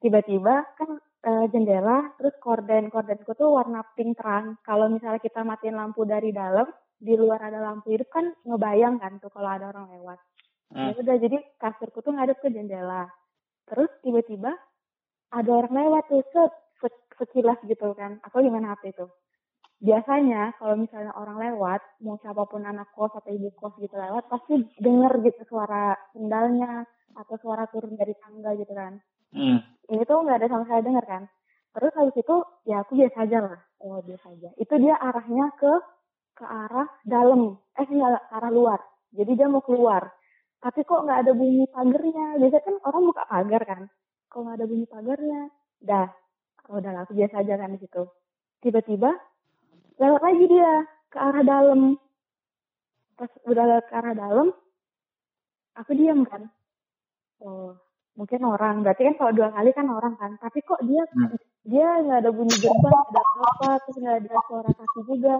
Tiba-tiba 0.04 0.68
kan 0.76 0.90
eh, 1.28 1.46
jendela, 1.52 2.12
terus 2.20 2.36
korden 2.44 2.92
kordenku 2.92 3.36
tuh 3.36 3.56
warna 3.56 3.84
pink 3.96 4.20
terang. 4.20 4.60
Kalau 4.64 4.92
misalnya 4.92 5.20
kita 5.24 5.42
matiin 5.48 5.80
lampu 5.80 6.04
dari 6.04 6.36
dalam, 6.36 6.68
di 7.00 7.14
luar 7.20 7.52
ada 7.52 7.60
lampu 7.60 7.92
hidup 7.92 8.08
kan 8.08 8.32
ngebayang 8.48 8.96
kan 9.00 9.20
tuh 9.20 9.32
kalau 9.32 9.52
ada 9.52 9.72
orang 9.72 9.92
lewat. 9.92 10.20
Hmm. 10.72 10.92
Ya 10.92 10.98
udah 10.98 11.16
jadi 11.20 11.38
kasurku 11.60 12.00
tuh 12.00 12.16
ngadep 12.16 12.40
ke 12.40 12.50
jendela. 12.50 13.12
Terus 13.70 13.90
tiba-tiba 14.04 14.52
ada 15.34 15.52
orang 15.52 15.74
lewat 15.74 16.04
tuh 16.12 16.24
set, 16.32 16.52
se- 16.82 17.04
sekilas 17.18 17.58
gitu 17.66 17.94
kan. 17.98 18.20
Aku 18.28 18.44
gimana 18.44 18.76
HP 18.76 18.94
itu. 18.94 19.08
Biasanya 19.84 20.56
kalau 20.64 20.80
misalnya 20.80 21.12
orang 21.20 21.44
lewat, 21.44 21.82
mau 22.08 22.16
siapa 22.24 22.48
pun 22.48 22.64
anak 22.64 22.88
kos 22.96 23.12
atau 23.12 23.32
ibu 23.36 23.52
kos 23.60 23.76
gitu 23.84 23.92
lewat, 23.92 24.32
pasti 24.32 24.64
denger 24.80 25.20
gitu 25.28 25.44
suara 25.52 25.92
sendalnya 26.16 26.88
atau 27.20 27.36
suara 27.44 27.68
turun 27.68 28.00
dari 28.00 28.16
tangga 28.24 28.56
gitu 28.56 28.72
kan. 28.72 29.04
Hmm. 29.36 29.60
Ini 29.92 30.08
tuh 30.08 30.24
nggak 30.24 30.40
ada 30.40 30.48
sama 30.48 30.64
sekali 30.64 30.88
denger 30.88 31.06
kan. 31.06 31.24
Terus 31.74 31.92
habis 32.00 32.16
itu 32.16 32.36
ya 32.70 32.86
aku 32.86 32.96
biasa 32.96 33.18
aja 33.28 33.38
lah, 33.44 33.60
oh 33.84 34.00
biasa 34.06 34.26
aja. 34.30 34.50
Itu 34.56 34.74
dia 34.80 34.96
arahnya 34.96 35.52
ke 35.58 35.74
ke 36.38 36.46
arah 36.48 36.88
dalam, 37.04 37.58
eh 37.76 37.86
enggak 37.90 38.24
ke 38.30 38.34
arah 38.40 38.52
luar. 38.54 38.80
Jadi 39.12 39.32
dia 39.36 39.48
mau 39.52 39.62
keluar. 39.62 40.10
Tapi 40.64 40.80
kok 40.88 41.04
nggak 41.04 41.20
ada 41.28 41.32
bunyi 41.36 41.68
pagernya. 41.68 42.40
Biasanya 42.40 42.64
kan 42.64 42.76
orang 42.88 43.04
buka 43.12 43.24
pagar 43.28 43.62
kan. 43.68 43.82
Kok 44.32 44.40
nggak 44.48 44.58
ada 44.64 44.66
bunyi 44.72 44.86
pagarnya. 44.88 45.42
Dah, 45.84 46.08
oh, 46.72 46.80
udah 46.80 46.92
lah, 46.96 47.02
aku 47.04 47.12
biasa 47.20 47.44
aja 47.44 47.60
kan 47.60 47.76
di 47.76 47.80
situ. 47.84 48.04
Tiba-tiba 48.64 49.12
lewat 50.00 50.22
lagi 50.24 50.46
dia 50.48 50.72
ke 51.12 51.18
arah 51.20 51.44
dalam. 51.44 52.00
Pas 53.20 53.28
udah 53.44 53.64
lewat 53.68 53.86
ke 53.92 53.94
arah 54.00 54.16
dalam, 54.16 54.48
aku 55.76 55.92
diam 56.00 56.24
kan. 56.24 56.48
Oh, 57.44 57.76
mungkin 58.16 58.48
orang. 58.48 58.88
Berarti 58.88 59.04
kan 59.12 59.16
kalau 59.20 59.32
dua 59.36 59.52
kali 59.52 59.70
kan 59.76 59.88
orang 59.92 60.16
kan. 60.16 60.32
Tapi 60.40 60.64
kok 60.64 60.80
dia 60.88 61.04
Hmm. 61.12 61.36
dia 61.68 61.88
nggak 62.04 62.20
ada 62.24 62.32
bunyi 62.32 62.56
gerbang, 62.56 63.06
nggak 63.12 63.24
ada 63.24 63.32
apa-apa, 63.36 63.70
terus 63.84 63.98
nggak 64.00 64.18
ada 64.24 64.34
suara 64.48 64.72
kaki 64.72 65.00
juga. 65.12 65.36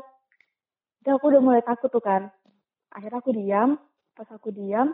Udah 1.04 1.14
aku 1.16 1.26
udah 1.32 1.42
mulai 1.44 1.64
takut 1.64 1.88
tuh 1.88 2.04
kan. 2.04 2.28
Akhirnya 2.92 3.20
aku 3.24 3.32
diam. 3.32 3.80
Pas 4.14 4.30
aku 4.30 4.54
diam, 4.54 4.94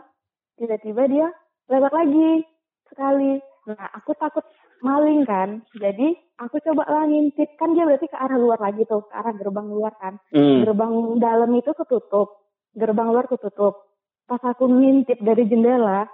tiba-tiba 0.60 1.08
dia 1.08 1.28
lewat 1.72 1.92
lagi 1.96 2.44
sekali. 2.92 3.40
Nah, 3.64 3.88
aku 3.96 4.12
takut 4.20 4.44
maling 4.84 5.24
kan. 5.24 5.64
Jadi 5.72 6.12
aku 6.36 6.60
coba 6.60 6.84
lah 6.84 7.08
ngintip. 7.08 7.56
Kan 7.56 7.72
dia 7.72 7.88
berarti 7.88 8.12
ke 8.12 8.16
arah 8.20 8.36
luar 8.36 8.60
lagi 8.60 8.84
tuh, 8.84 9.08
ke 9.08 9.14
arah 9.16 9.32
gerbang 9.32 9.72
luar 9.72 9.96
kan. 9.96 10.20
Hmm. 10.36 10.60
Gerbang 10.60 11.16
dalam 11.16 11.50
itu 11.56 11.72
ketutup. 11.72 12.44
Gerbang 12.76 13.08
luar 13.08 13.24
ketutup. 13.24 13.88
Pas 14.28 14.38
aku 14.46 14.70
ngintip 14.70 15.18
dari 15.18 15.42
jendela, 15.50 16.06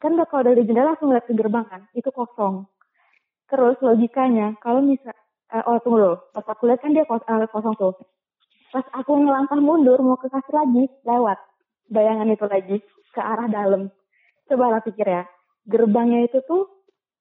kan 0.00 0.16
kalau 0.24 0.40
dari 0.40 0.64
jendela 0.64 0.96
langsung 0.96 1.12
ngeliat 1.12 1.28
ke 1.28 1.36
gerbang 1.36 1.68
kan, 1.68 1.84
itu 1.92 2.08
kosong. 2.08 2.64
Terus 3.44 3.76
logikanya, 3.84 4.56
kalau 4.56 4.80
misal, 4.80 5.12
eh, 5.52 5.60
oh 5.68 5.76
tunggu 5.84 6.00
dulu, 6.00 6.16
pas 6.32 6.48
aku 6.48 6.64
lihat 6.64 6.80
kan 6.80 6.96
dia 6.96 7.04
kos, 7.04 7.20
eh, 7.28 7.44
kosong 7.52 7.76
tuh. 7.76 7.92
Pas 8.72 8.88
aku 8.96 9.20
ngelangkah 9.20 9.60
mundur 9.60 10.00
mau 10.00 10.16
ke 10.16 10.32
kasur 10.32 10.64
lagi, 10.64 10.88
lewat. 11.04 11.36
Bayangan 11.92 12.32
itu 12.32 12.46
lagi, 12.48 12.76
ke 13.14 13.22
arah 13.22 13.46
dalam. 13.46 13.88
Coba 14.50 14.76
lah 14.76 14.82
pikir 14.84 15.06
ya, 15.06 15.24
gerbangnya 15.64 16.26
itu 16.28 16.42
tuh 16.44 16.68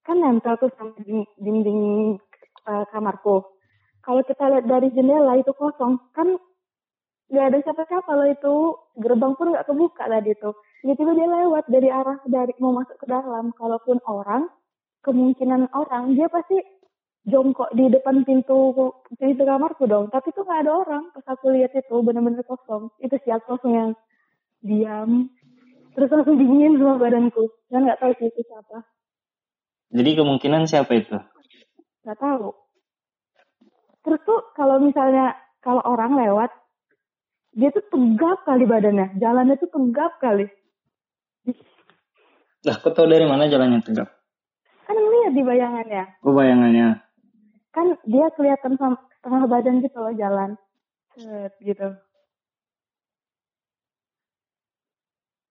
kan 0.03 0.19
nempel 0.19 0.59
tuh 0.59 0.67
sama 0.75 0.91
dinding, 1.39 2.17
eh, 2.67 2.85
kamarku. 2.91 3.45
Kalau 4.03 4.21
kita 4.27 4.51
lihat 4.51 4.67
dari 4.67 4.91
jendela 4.91 5.39
itu 5.39 5.55
kosong, 5.55 5.95
kan 6.11 6.35
nggak 7.31 7.45
ada 7.49 7.57
siapa-siapa 7.63 8.11
loh 8.11 8.27
itu. 8.27 8.55
Gerbang 8.99 9.33
pun 9.39 9.55
nggak 9.55 9.63
kebuka 9.63 10.03
tadi 10.11 10.35
tuh. 10.35 10.53
Tiba-tiba 10.83 11.11
dia 11.15 11.27
lewat 11.31 11.65
dari 11.71 11.87
arah 11.87 12.19
dari 12.27 12.51
mau 12.59 12.75
masuk 12.75 12.99
ke 12.99 13.07
dalam. 13.07 13.55
Kalaupun 13.55 14.03
orang 14.03 14.51
kemungkinan 15.07 15.71
orang 15.71 16.19
dia 16.19 16.27
pasti 16.27 16.59
jongkok 17.23 17.71
di 17.71 17.87
depan 17.87 18.27
pintu 18.27 18.75
pintu 19.15 19.43
kamarku 19.47 19.87
dong. 19.87 20.11
Tapi 20.11 20.35
tuh 20.35 20.43
nggak 20.43 20.67
ada 20.67 20.71
orang. 20.83 21.03
Pas 21.15 21.25
aku 21.31 21.55
lihat 21.55 21.71
itu 21.71 21.95
benar-benar 22.03 22.43
kosong. 22.43 22.91
Itu 22.99 23.15
siapa 23.23 23.47
langsung 23.47 23.71
yang 23.71 23.91
diam 24.59 25.31
terus 25.93 26.09
langsung 26.09 26.35
dingin 26.37 26.77
semua 26.77 26.97
badanku. 26.97 27.49
Dan 27.69 27.85
nggak 27.85 28.01
tahu 28.01 28.11
sih 28.17 28.27
itu 28.29 28.41
siapa. 28.45 28.77
Jadi 29.93 30.09
kemungkinan 30.17 30.65
siapa 30.65 30.91
itu? 30.97 31.17
nggak 32.03 32.19
tahu. 32.19 32.51
Terus 34.03 34.19
tuh 34.27 34.41
kalau 34.59 34.83
misalnya 34.83 35.31
kalau 35.63 35.79
orang 35.87 36.19
lewat 36.19 36.51
dia 37.55 37.69
tuh 37.71 37.85
tegap 37.87 38.43
kali 38.43 38.65
badannya. 38.67 39.15
Jalannya 39.21 39.55
tuh 39.61 39.69
tegap 39.71 40.19
kali. 40.19 40.49
Lah, 42.63 42.79
kau 42.79 42.95
tahu 42.95 43.07
dari 43.11 43.27
mana 43.27 43.51
jalannya 43.51 43.83
tegap? 43.83 44.09
kan 44.83 44.99
lihat 44.99 45.33
di 45.33 45.43
bayangannya. 45.47 46.03
Oh, 46.27 46.35
bayangannya. 46.35 46.99
kan 47.73 47.97
dia 48.05 48.29
kelihatan 48.37 48.77
sama 48.77 49.01
setengah 49.17 49.49
badan 49.49 49.81
gitu 49.81 49.97
loh 49.97 50.13
jalan. 50.13 50.53
Set, 51.17 51.57
gitu 51.63 51.97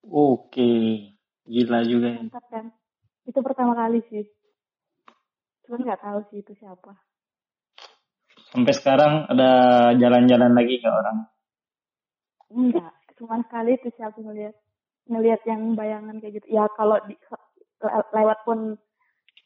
Oke. 0.07 0.71
Gila 1.47 1.79
juga 1.87 2.09
ya. 2.15 2.19
mantap 2.23 2.45
kan 2.51 2.71
itu 3.27 3.39
pertama 3.43 3.75
kali 3.75 4.03
sih 4.11 4.25
cuman 5.67 5.81
nggak 5.87 6.03
tahu 6.03 6.19
sih 6.31 6.39
itu 6.43 6.53
siapa 6.59 6.93
Sampai 8.53 8.75
sekarang 8.77 9.13
ada 9.33 9.51
jalan-jalan 9.97 10.53
lagi 10.53 10.77
ke 10.83 10.89
orang. 10.89 11.25
enggak 12.53 12.93
cuman 13.19 13.41
sekali 13.47 13.71
itu 13.79 13.89
sih 13.95 14.05
aku 14.05 14.21
ngeliat 14.27 14.55
ngeliat 15.09 15.41
yang 15.47 15.75
bayangan 15.75 16.19
kayak 16.23 16.43
gitu 16.43 16.47
ya 16.59 16.67
kalau 16.79 16.99
di, 17.07 17.15
le- 17.83 18.11
lewat 18.15 18.39
pun 18.47 18.77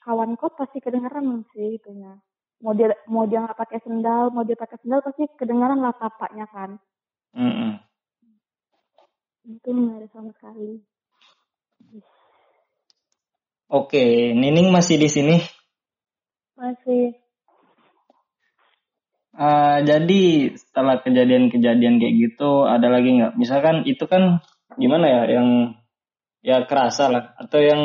kawan 0.05 0.35
kos 0.41 0.53
pasti 0.59 0.79
kedengeran 0.85 1.45
sih 1.55 1.79
itunya 1.81 2.19
mau 2.65 2.73
dia 2.73 2.93
mau 3.09 3.25
dia 3.29 3.45
nggak 3.45 3.59
pakai 3.59 3.81
sendal 3.85 4.33
mau 4.33 4.45
dia 4.45 4.57
pakai 4.59 4.79
sendal 4.83 5.01
pasti 5.05 5.29
kedengeran 5.39 5.81
lah 5.81 5.95
tapaknya 5.97 6.47
kan 6.51 6.81
Mm-mm. 7.37 7.86
Itu 9.47 9.69
nggak 9.71 9.97
ada 10.03 10.09
sama 10.11 10.31
sekali 10.37 10.83
Oke, 13.67 14.31
Nining 14.31 14.71
masih 14.71 14.95
di 14.95 15.11
sini. 15.11 15.43
masih 16.55 17.19
Eh, 19.37 19.79
jadi 19.85 20.23
setelah 20.57 21.05
kejadian-kejadian 21.05 22.01
kayak 22.01 22.15
gitu, 22.17 22.65
ada 22.65 22.89
lagi 22.89 23.21
nggak? 23.21 23.37
Misalkan 23.37 23.85
itu 23.85 24.09
kan 24.09 24.41
gimana 24.81 25.05
ya, 25.13 25.23
yang 25.29 25.49
ya 26.41 26.65
kerasa 26.65 27.13
lah, 27.13 27.37
atau 27.37 27.61
yang 27.61 27.83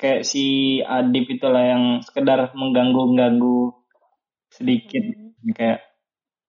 kayak 0.00 0.24
si 0.24 0.80
Adip 0.80 1.28
itulah 1.28 1.60
yang 1.60 1.84
sekedar 2.00 2.48
mengganggu-ganggu 2.56 3.76
sedikit, 4.48 5.04
Hmm. 5.04 5.52
kayak 5.52 5.84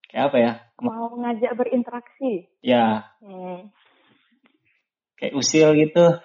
kayak 0.08 0.24
apa 0.32 0.38
ya? 0.40 0.52
mau 0.82 1.14
ngajak 1.14 1.52
berinteraksi 1.60 2.50
Ya, 2.64 3.12
hmm. 3.22 3.70
Kayak 5.22 5.38
usil 5.38 5.78
gitu. 5.78 6.18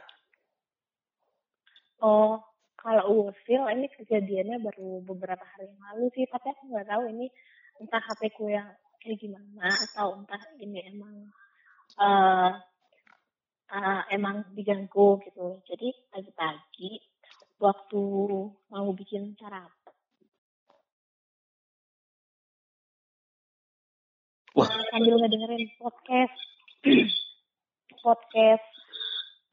Oh, 2.00 2.40
kalau 2.80 3.28
usil 3.28 3.68
ini 3.68 3.92
kejadiannya 3.92 4.56
baru 4.64 5.04
beberapa 5.04 5.44
hari 5.44 5.68
yang 5.68 5.80
lalu 5.92 6.08
sih, 6.16 6.24
tapi 6.32 6.48
aku 6.48 6.72
nggak 6.72 6.88
tahu 6.88 7.02
ini 7.12 7.28
entah 7.76 8.00
HP 8.00 8.32
ku 8.32 8.48
yang 8.48 8.72
kayak 9.04 9.20
gimana 9.20 9.68
atau 9.68 10.16
entah 10.16 10.40
ini 10.64 10.80
emang 10.88 11.28
eh 12.00 12.52
eh, 13.68 14.02
emang 14.16 14.48
diganggu 14.56 15.20
gitu. 15.28 15.60
Jadi 15.68 15.92
pagi-pagi 16.08 16.96
waktu 17.60 18.04
mau 18.72 18.88
bikin 18.96 19.36
sarapan 19.36 19.92
Wah. 24.56 24.72
sambil 24.88 25.20
ngedengerin 25.20 25.68
podcast 25.76 26.36
podcast 28.04 28.75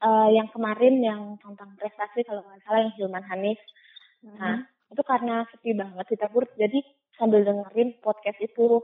eh, 0.04 0.28
yang 0.36 0.48
kemarin 0.52 0.94
yang 1.00 1.20
tentang 1.40 1.72
prestasi 1.80 2.20
kalau 2.28 2.44
nggak 2.44 2.60
salah 2.68 2.80
yang 2.84 2.94
Hilman 2.96 3.24
Hanif 3.24 3.58
Nah, 4.24 4.64
itu 4.88 5.02
karena 5.04 5.44
sepi 5.52 5.76
banget 5.76 6.06
di 6.08 6.16
dapur, 6.16 6.48
jadi 6.56 6.80
sambil 7.20 7.44
dengerin 7.44 8.00
podcast 8.00 8.40
itu 8.40 8.80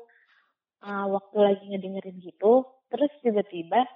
uh, 0.84 1.06
waktu 1.08 1.36
lagi 1.40 1.64
ngedengerin 1.64 2.20
gitu, 2.20 2.68
terus 2.92 3.08
tiba-tiba 3.24 3.88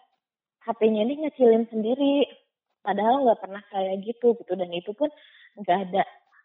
HP-nya 0.64 1.04
ini 1.04 1.28
ngecilin 1.28 1.68
sendiri, 1.68 2.24
padahal 2.80 3.28
nggak 3.28 3.40
pernah 3.44 3.62
kayak 3.68 4.00
gitu 4.08 4.32
gitu, 4.40 4.52
dan 4.56 4.72
itu 4.72 4.96
pun 4.96 5.12
nggak 5.60 5.78
ada 5.90 6.02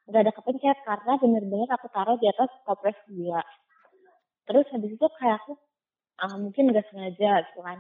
nggak 0.10 0.22
ada 0.26 0.34
kepencet 0.36 0.78
karena 0.84 1.14
bener-bener 1.22 1.70
aku 1.70 1.88
taruh 1.94 2.18
di 2.20 2.28
atas 2.28 2.50
toples 2.68 2.98
gua. 3.08 3.40
Terus 4.50 4.66
habis 4.74 4.92
itu 4.98 5.08
kayak 5.22 5.38
aku 5.46 5.54
ah, 6.20 6.36
mungkin 6.36 6.74
nggak 6.74 6.90
sengaja 6.92 7.46
gitu 7.48 7.62
kan. 7.64 7.80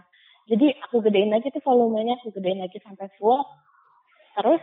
Jadi 0.49 0.73
aku 0.81 1.05
gedein 1.05 1.29
lagi 1.29 1.53
tuh 1.53 1.62
volumenya, 1.62 2.17
aku 2.17 2.33
gedein 2.33 2.57
lagi 2.65 2.81
sampai 2.81 3.05
full. 3.21 3.38
Terus 4.33 4.62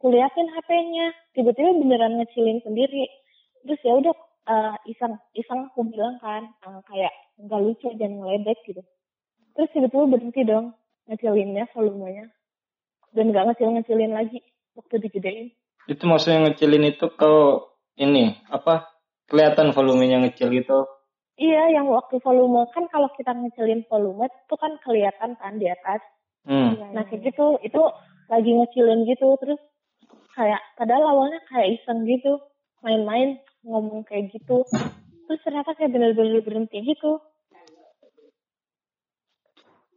kuliahin 0.00 0.48
HP-nya 0.48 1.12
tiba-tiba 1.36 1.76
beneran 1.76 2.16
ngecilin 2.16 2.64
sendiri. 2.64 3.04
Terus 3.68 3.80
ya 3.84 3.92
udah 4.00 4.14
eh, 4.48 4.74
iseng 4.88 5.20
iseng 5.36 5.68
aku 5.68 5.84
bilang 5.92 6.16
kan 6.24 6.48
eh, 6.48 6.80
kayak 6.88 7.12
nggak 7.36 7.60
lucu 7.60 7.92
dan 8.00 8.16
ngeledek 8.16 8.56
gitu. 8.64 8.80
Terus 9.52 9.68
tiba-tiba 9.76 10.08
berhenti 10.08 10.40
dong 10.48 10.72
ngecilinnya 11.04 11.68
volumenya. 11.76 12.24
Dan 13.12 13.36
nggak 13.36 13.52
ngecil 13.52 13.76
ngecilin 13.76 14.16
lagi 14.16 14.40
waktu 14.72 15.04
digedein. 15.04 15.52
Itu 15.84 16.08
maksudnya 16.08 16.48
ngecilin 16.48 16.96
itu 16.96 17.12
kalau 17.12 17.76
ini 18.00 18.40
apa 18.48 18.88
kelihatan 19.28 19.76
volumenya 19.76 20.24
ngecil 20.24 20.48
gitu. 20.48 20.88
Iya 21.40 21.72
yang 21.80 21.88
waktu 21.88 22.20
volume 22.20 22.68
kan 22.76 22.84
kalau 22.92 23.08
kita 23.16 23.32
ngecilin 23.32 23.82
volume 23.88 24.28
itu 24.28 24.54
kan 24.60 24.76
kelihatan 24.84 25.34
kan 25.40 25.56
di 25.56 25.66
atas 25.66 26.04
Hmm. 26.40 26.72
Nah 26.96 27.04
kayak 27.04 27.20
gitu 27.32 27.60
itu 27.60 27.82
lagi 28.32 28.48
ngecilin 28.48 29.04
gitu 29.04 29.36
terus 29.44 29.60
kayak 30.32 30.60
padahal 30.78 31.12
awalnya 31.12 31.40
kayak 31.52 31.76
iseng 31.76 32.08
gitu 32.08 32.40
main-main 32.80 33.36
ngomong 33.60 34.08
kayak 34.08 34.32
gitu 34.32 34.64
terus 35.28 35.40
ternyata 35.44 35.76
kayak 35.76 35.92
bener-bener 35.92 36.40
berhenti 36.40 36.80
gitu 36.80 37.20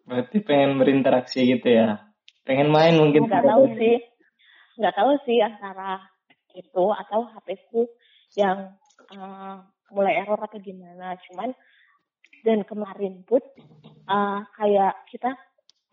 Berarti 0.03 0.43
pengen 0.43 0.84
berinteraksi 0.84 1.47
gitu 1.47 1.63
ya. 1.63 2.12
Pengen 2.43 2.75
main 2.75 2.99
mungkin. 2.99 3.23
nggak 3.23 3.47
tahu 3.47 3.71
sih 3.79 4.03
nggak 4.75 4.95
tahu 4.99 5.12
sih 5.23 5.39
antara 5.39 6.03
itu 6.60 6.86
atau 6.91 7.23
HP-ku 7.23 7.88
yang 8.36 8.75
eh, 9.15 9.58
mulai 9.93 10.19
error 10.19 10.41
atau 10.41 10.60
gimana. 10.60 11.15
Cuman 11.29 11.53
dan 12.43 12.65
kemarin 12.67 13.23
pun 13.23 13.39
eh, 14.10 14.39
kayak 14.58 14.93
kita 15.13 15.32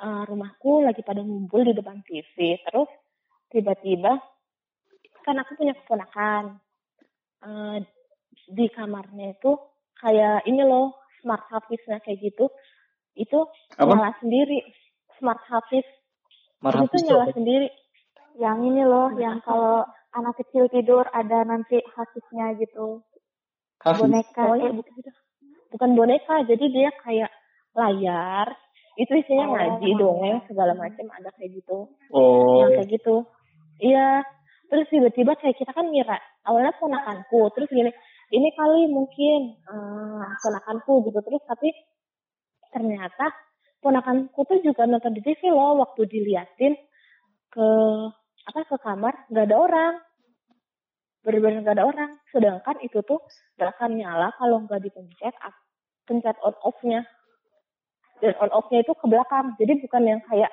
eh, 0.00 0.22
rumahku 0.26 0.82
lagi 0.82 1.04
pada 1.06 1.22
ngumpul 1.22 1.62
di 1.62 1.76
depan 1.76 2.02
TV 2.02 2.58
terus 2.64 2.90
tiba-tiba 3.52 4.18
kan 5.20 5.36
aku 5.36 5.52
punya 5.60 5.76
keponakan 5.76 6.58
Eh, 7.40 7.78
di 8.52 8.68
kamarnya 8.68 9.32
itu 9.32 9.56
kayak 9.96 10.44
ini 10.44 10.60
loh 10.60 10.92
smart 11.24 11.48
hafiz-nya 11.48 12.04
kayak 12.04 12.20
gitu. 12.20 12.52
Itu 13.16 13.48
Apa? 13.80 13.96
nyala 13.96 14.12
sendiri 14.20 14.60
smart 15.16 15.40
hafiz 15.48 15.84
Marah 16.60 16.84
itu 16.84 16.96
nyala 17.08 17.32
sendiri. 17.32 17.72
Yang 18.36 18.58
ini 18.68 18.82
loh, 18.84 19.08
yang 19.16 19.40
kalau 19.40 19.88
anak 20.12 20.36
kecil 20.36 20.68
tidur 20.68 21.08
ada 21.08 21.48
nanti 21.48 21.80
hasisnya 21.96 22.60
gitu. 22.60 23.00
Boneka. 23.80 24.42
Eh, 24.60 24.72
bukan, 24.76 24.94
bukan 25.72 25.90
boneka, 25.96 26.34
jadi 26.44 26.64
dia 26.68 26.90
kayak 27.00 27.30
layar. 27.72 28.46
Itu 29.00 29.16
isinya 29.16 29.46
Oh. 29.48 29.52
ngaji, 29.56 29.88
dongeng, 29.96 30.38
segala 30.44 30.76
macam 30.76 31.06
ada 31.16 31.30
kayak 31.40 31.56
gitu. 31.56 31.88
Oh. 32.12 32.60
Yang 32.60 32.70
kayak 32.84 32.88
gitu. 33.00 33.16
Iya. 33.80 34.20
Terus 34.70 34.86
tiba-tiba 34.92 35.32
kayak 35.40 35.56
kita 35.58 35.72
kan 35.72 35.88
ngira, 35.88 36.20
awalnya 36.46 36.70
ponakanku, 36.78 37.50
terus 37.56 37.66
gini, 37.72 37.90
ini 38.30 38.48
kali 38.54 38.86
mungkin 38.86 39.56
eh, 39.56 40.28
ponakanku 40.44 41.08
gitu. 41.10 41.18
Terus 41.24 41.42
tapi 41.48 41.72
ternyata 42.70 43.34
ponakanku 43.82 44.40
tuh 44.46 44.60
juga 44.62 44.84
nonton 44.86 45.16
di 45.16 45.24
TV 45.24 45.50
loh 45.50 45.80
waktu 45.82 46.06
diliatin 46.06 46.76
ke 47.50 47.68
apa 48.46 48.60
ke 48.62 48.76
kamar 48.78 49.26
nggak 49.32 49.46
ada 49.50 49.56
orang 49.58 49.92
benar-benar 51.20 51.60
nggak 51.64 51.76
ada 51.76 51.86
orang 51.86 52.10
sedangkan 52.32 52.76
itu 52.80 52.98
tuh 53.04 53.20
nggak 53.56 53.76
akan 53.76 53.90
nyala 54.00 54.28
kalau 54.40 54.64
nggak 54.64 54.80
dipencet 54.80 55.34
pencet 56.08 56.36
on 56.40 56.56
off-nya 56.64 57.04
dan 58.24 58.32
on 58.40 58.50
off-nya 58.56 58.80
itu 58.80 58.92
ke 58.96 59.06
belakang 59.08 59.52
jadi 59.60 59.72
bukan 59.84 60.02
yang 60.04 60.20
kayak 60.28 60.52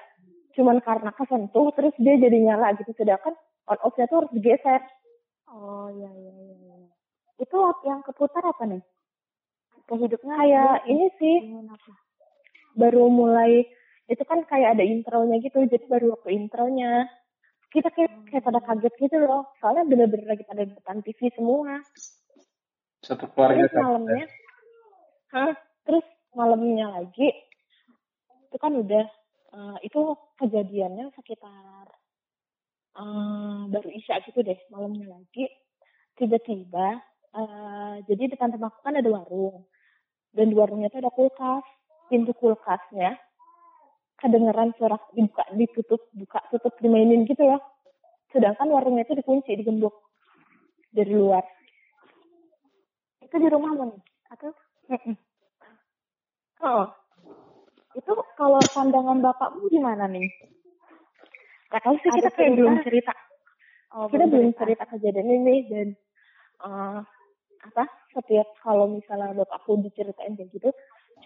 cuman 0.56 0.84
karena 0.84 1.12
kesentuh 1.16 1.72
terus 1.78 1.96
dia 2.02 2.20
jadi 2.20 2.38
nyala 2.38 2.76
gitu 2.76 2.92
sedangkan 2.96 3.34
on 3.72 3.80
off-nya 3.84 4.06
tuh 4.12 4.24
harus 4.24 4.34
digeser 4.36 4.82
Oh 5.48 5.88
iya 5.88 6.12
iya 6.12 6.34
iya. 6.44 6.56
iya. 6.60 6.76
Itu 7.40 7.56
yang 7.88 8.04
keputar 8.04 8.44
apa 8.44 8.68
nih? 8.68 8.84
Kehidupnya 9.88 10.36
kayak 10.44 10.84
ini 10.92 11.08
sih 11.16 11.36
ingin 11.48 11.72
apa? 11.72 11.96
baru 12.78 13.10
mulai 13.10 13.66
itu 14.08 14.24
kan 14.24 14.46
kayak 14.46 14.78
ada 14.78 14.86
intronya 14.86 15.42
gitu 15.42 15.66
jadi 15.66 15.84
baru 15.90 16.14
waktu 16.16 16.38
intronya 16.38 17.10
kita 17.72 17.90
kayak 17.92 18.12
kayak 18.32 18.44
pada 18.44 18.60
kaget 18.64 18.94
gitu 19.00 19.18
loh. 19.20 19.44
Soalnya 19.60 19.84
bener-bener 19.88 20.28
lagi 20.36 20.44
pada 20.48 20.64
di 20.64 20.74
depan 20.74 21.04
TV 21.04 21.20
semua. 21.36 21.84
Satu 23.04 23.28
keluarga 23.32 23.68
terus 23.68 23.74
kan. 23.76 23.84
malamnya 23.86 24.26
Hah? 25.28 25.54
terus 25.86 26.06
malamnya 26.34 26.88
lagi 26.92 27.30
itu 28.48 28.58
kan 28.58 28.74
udah 28.74 29.06
eh, 29.54 29.78
itu 29.86 30.02
kejadiannya 30.40 31.12
sekitar 31.14 31.86
eh, 32.98 33.62
baru 33.70 33.90
isya 33.92 34.24
gitu 34.26 34.40
deh 34.42 34.58
malamnya 34.72 35.14
lagi. 35.20 35.46
Tiba-tiba 36.18 36.88
eh, 37.36 37.96
jadi 38.08 38.34
depan 38.34 38.56
rumahku 38.56 38.80
kan 38.82 38.98
ada 38.98 39.10
warung. 39.12 39.68
Dan 40.32 40.52
di 40.52 40.56
warungnya 40.56 40.92
tuh 40.92 41.02
ada 41.02 41.12
kulkas 41.12 41.66
pintu 42.08 42.32
kulkasnya 42.36 43.20
kedengeran 44.18 44.74
suara 44.78 44.98
dibuka 45.14 45.46
ditutup 45.54 46.02
buka 46.14 46.40
tutup 46.50 46.74
dimainin 46.82 47.24
gitu 47.30 47.42
ya 47.42 47.58
sedangkan 48.34 48.70
warungnya 48.70 49.06
itu 49.06 49.18
dikunci 49.18 49.56
digembok 49.56 49.94
dari 50.92 51.14
luar 51.14 51.46
Itu 53.28 53.36
di 53.44 53.48
rumahmu 53.52 53.84
nih? 53.92 54.02
Atau? 54.32 54.56
oh 56.64 56.86
Itu 57.92 58.12
kalau 58.40 58.62
pandangan 58.72 59.20
bapakmu 59.20 59.68
gimana 59.68 60.08
nih? 60.08 60.32
Gak 61.68 61.84
tahu 61.84 62.00
sih 62.00 62.10
kita 62.16 62.32
kayak 62.32 62.56
belum 62.56 62.80
cerita. 62.88 63.12
Oh, 63.92 64.08
kita 64.08 64.32
belum 64.32 64.56
cerita. 64.56 64.88
kejadian 64.88 65.28
ini 65.44 65.56
dan 65.68 65.88
eh, 66.64 67.00
apa 67.68 67.84
setiap 68.16 68.48
kalau 68.64 68.88
misalnya 68.88 69.36
bapakku 69.36 69.76
diceritain 69.84 70.40
kayak 70.40 70.52
gitu, 70.56 70.70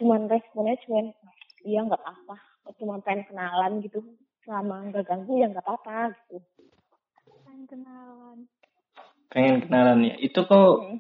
cuman 0.01 0.25
responnya 0.25 0.73
cuman 0.88 1.13
iya 1.62 1.86
nggak 1.86 2.01
apa, 2.01 2.38
cuma 2.78 3.02
pengen 3.02 3.26
kenalan 3.30 3.82
gitu, 3.82 4.00
selama 4.45 4.89
nggak 4.89 5.06
ganggu 5.06 5.34
ya 5.38 5.47
nggak 5.50 5.65
apa-apa 5.65 6.13
gitu. 6.15 6.38
Pengen 7.45 7.63
kenalan. 7.67 8.38
Pengen 9.32 9.56
kenalan 9.65 10.00
ya. 10.08 10.15
Itu 10.19 10.45
kok 10.45 10.71
Hmm. 10.82 10.97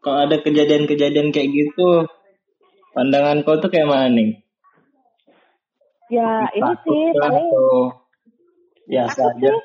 kalau 0.00 0.18
ada 0.24 0.36
kejadian-kejadian 0.40 1.28
kayak 1.30 1.50
gitu 1.52 2.08
pandangan 2.96 3.44
kau 3.44 3.60
tuh 3.60 3.70
kayak 3.70 3.86
mana 3.86 4.08
nih? 4.10 4.30
Ya 6.10 6.50
ini 6.56 6.72
sih 6.82 7.02
paling 7.14 7.46
atau 7.46 7.70
biasa 8.90 9.20
takut 9.22 9.38
aja. 9.38 9.50
sih. 9.54 9.62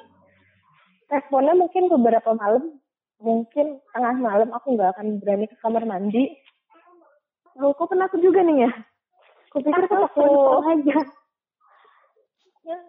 Responnya 1.06 1.54
mungkin 1.58 1.84
beberapa 1.90 2.34
malam, 2.38 2.78
mungkin 3.18 3.82
tengah 3.94 4.16
malam 4.20 4.50
aku 4.54 4.78
nggak 4.78 4.94
akan 4.94 5.18
berani 5.22 5.46
ke 5.50 5.58
kamar 5.58 5.86
mandi. 5.86 6.38
Loh, 7.56 7.72
kok 7.74 7.88
penakut 7.90 8.20
juga 8.20 8.44
nih 8.44 8.68
ya? 8.68 8.72
Kupikir 9.50 9.88
Takut 9.88 10.12
takut 10.12 10.22
aku. 10.22 10.70
aja. 10.70 10.98
Ya, 12.66 12.82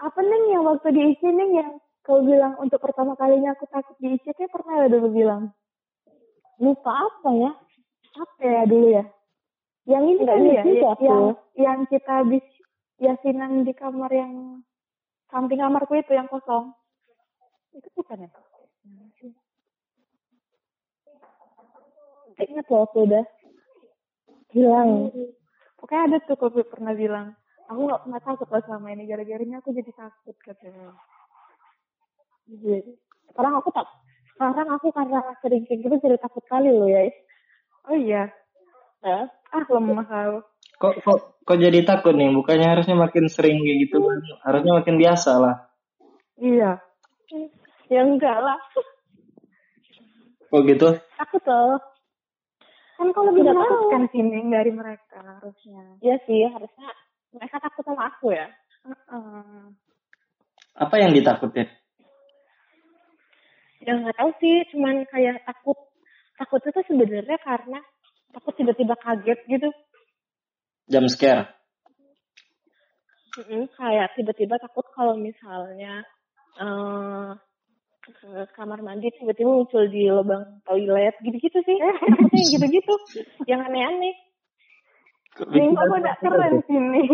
Apa 0.00 0.18
nih 0.26 0.58
yang 0.58 0.66
waktu 0.66 0.90
di 0.90 1.00
IC 1.14 1.22
nih 1.22 1.48
yang 1.62 1.70
kau 2.02 2.18
bilang 2.26 2.58
untuk 2.58 2.82
pertama 2.82 3.14
kalinya 3.14 3.54
aku 3.54 3.70
takut 3.70 3.94
di 4.02 4.18
IC 4.18 4.34
kayak 4.34 4.50
pernah 4.50 4.82
ya 4.82 4.86
dulu 4.90 5.08
bilang. 5.14 5.54
lupa 6.58 6.92
apa 6.92 7.30
ya? 7.30 7.52
Apa 8.18 8.42
ya 8.42 8.62
dulu 8.66 8.88
ya? 8.90 9.04
Yang 9.86 10.04
ini 10.10 10.22
kan 10.26 10.42
ya, 10.44 10.62
aku. 10.92 11.02
yang, 11.06 11.22
yang 11.56 11.78
kita 11.86 12.12
habis 12.26 12.44
yasinan 12.98 13.62
di 13.62 13.72
kamar 13.72 14.10
yang 14.10 14.66
samping 15.30 15.62
kamarku 15.62 15.94
itu 15.94 16.12
yang 16.12 16.26
kosong. 16.26 16.74
Itu 17.70 17.86
bukan 17.94 18.26
ya? 18.26 18.30
Ingat 22.40 22.66
loh 22.66 22.82
aku 22.82 22.98
udah 23.06 23.24
hilang. 24.50 25.14
Pokoknya 25.90 26.06
ada 26.06 26.18
tuh 26.22 26.38
kau 26.38 26.54
pernah 26.54 26.94
bilang, 26.94 27.34
aku 27.66 27.90
gak 27.90 28.06
pernah 28.06 28.20
takut 28.22 28.46
loh 28.46 28.62
selama 28.62 28.94
ini, 28.94 29.10
gara-garanya 29.10 29.58
aku 29.58 29.74
jadi 29.74 29.90
takut 29.90 30.38
katanya. 30.38 30.94
Jadi, 32.46 32.94
Sekarang 33.26 33.58
aku 33.58 33.74
tak 33.74 33.90
sekarang 34.38 34.70
aku 34.70 34.94
karena 34.94 35.18
sering 35.42 35.66
kayak 35.66 35.82
gitu 35.82 35.94
jadi 35.98 36.22
takut 36.22 36.46
kali 36.46 36.70
loh 36.70 36.86
ya. 36.86 37.10
Oh 37.90 37.98
iya, 37.98 38.30
Ya. 39.02 39.34
ah 39.50 39.62
lemah 39.66 40.06
kau. 40.06 40.34
Kok 40.78 40.94
kok 41.02 41.18
kok 41.42 41.58
jadi 41.58 41.82
takut 41.82 42.14
nih? 42.14 42.30
Bukannya 42.38 42.70
harusnya 42.70 42.94
makin 42.94 43.26
sering 43.26 43.58
kayak 43.58 43.90
gitu 43.90 43.98
kan? 43.98 44.18
Harusnya 44.46 44.72
makin 44.78 44.94
biasa 44.94 45.42
lah. 45.42 45.54
Iya. 46.38 46.78
Ya 47.90 48.00
enggak 48.06 48.38
lah. 48.38 48.62
Kok 50.54 50.62
gitu? 50.70 51.02
Takut 51.18 51.42
loh. 51.50 51.89
Kan 53.00 53.16
kau 53.16 53.24
lebih 53.24 53.48
Tidak 53.48 53.56
menakutkan 53.56 54.04
sini 54.12 54.44
dari 54.52 54.72
mereka 54.76 55.24
harusnya. 55.24 55.96
Iya 56.04 56.20
sih 56.28 56.44
harusnya 56.52 56.92
mereka 57.32 57.56
takut 57.56 57.80
sama 57.88 58.12
aku 58.12 58.36
ya. 58.36 58.44
Heeh. 58.84 59.72
Apa 60.76 60.94
yang 61.00 61.16
ditakutin? 61.16 61.64
Ya 63.80 63.96
nggak 63.96 64.20
tahu 64.20 64.30
sih, 64.44 64.68
cuman 64.76 65.08
kayak 65.08 65.40
takut. 65.48 65.80
Takut 66.36 66.60
itu 66.60 66.80
sebenarnya 66.92 67.40
karena 67.40 67.80
takut 68.36 68.52
tiba-tiba 68.52 68.92
kaget 69.00 69.40
gitu. 69.48 69.72
Jam 70.92 71.08
scare. 71.08 71.48
Mm-mm, 73.40 73.64
kayak 73.80 74.12
tiba-tiba 74.12 74.60
takut 74.60 74.84
kalau 74.92 75.16
misalnya 75.16 76.04
eh 76.60 77.32
ke 78.14 78.28
kamar 78.58 78.82
mandi 78.82 79.10
tiba-tiba 79.14 79.50
muncul 79.50 79.86
di 79.86 80.10
lubang 80.10 80.62
toilet 80.66 81.14
gitu-gitu 81.22 81.58
sih. 81.62 81.78
Yang 82.36 82.48
gitu-gitu. 82.58 82.94
Yang 83.46 83.60
aneh-aneh. 83.70 84.14
Ini 85.40 85.72
kok 85.72 85.86
udah 85.88 86.16
keren 86.20 86.54
sini. 86.66 87.04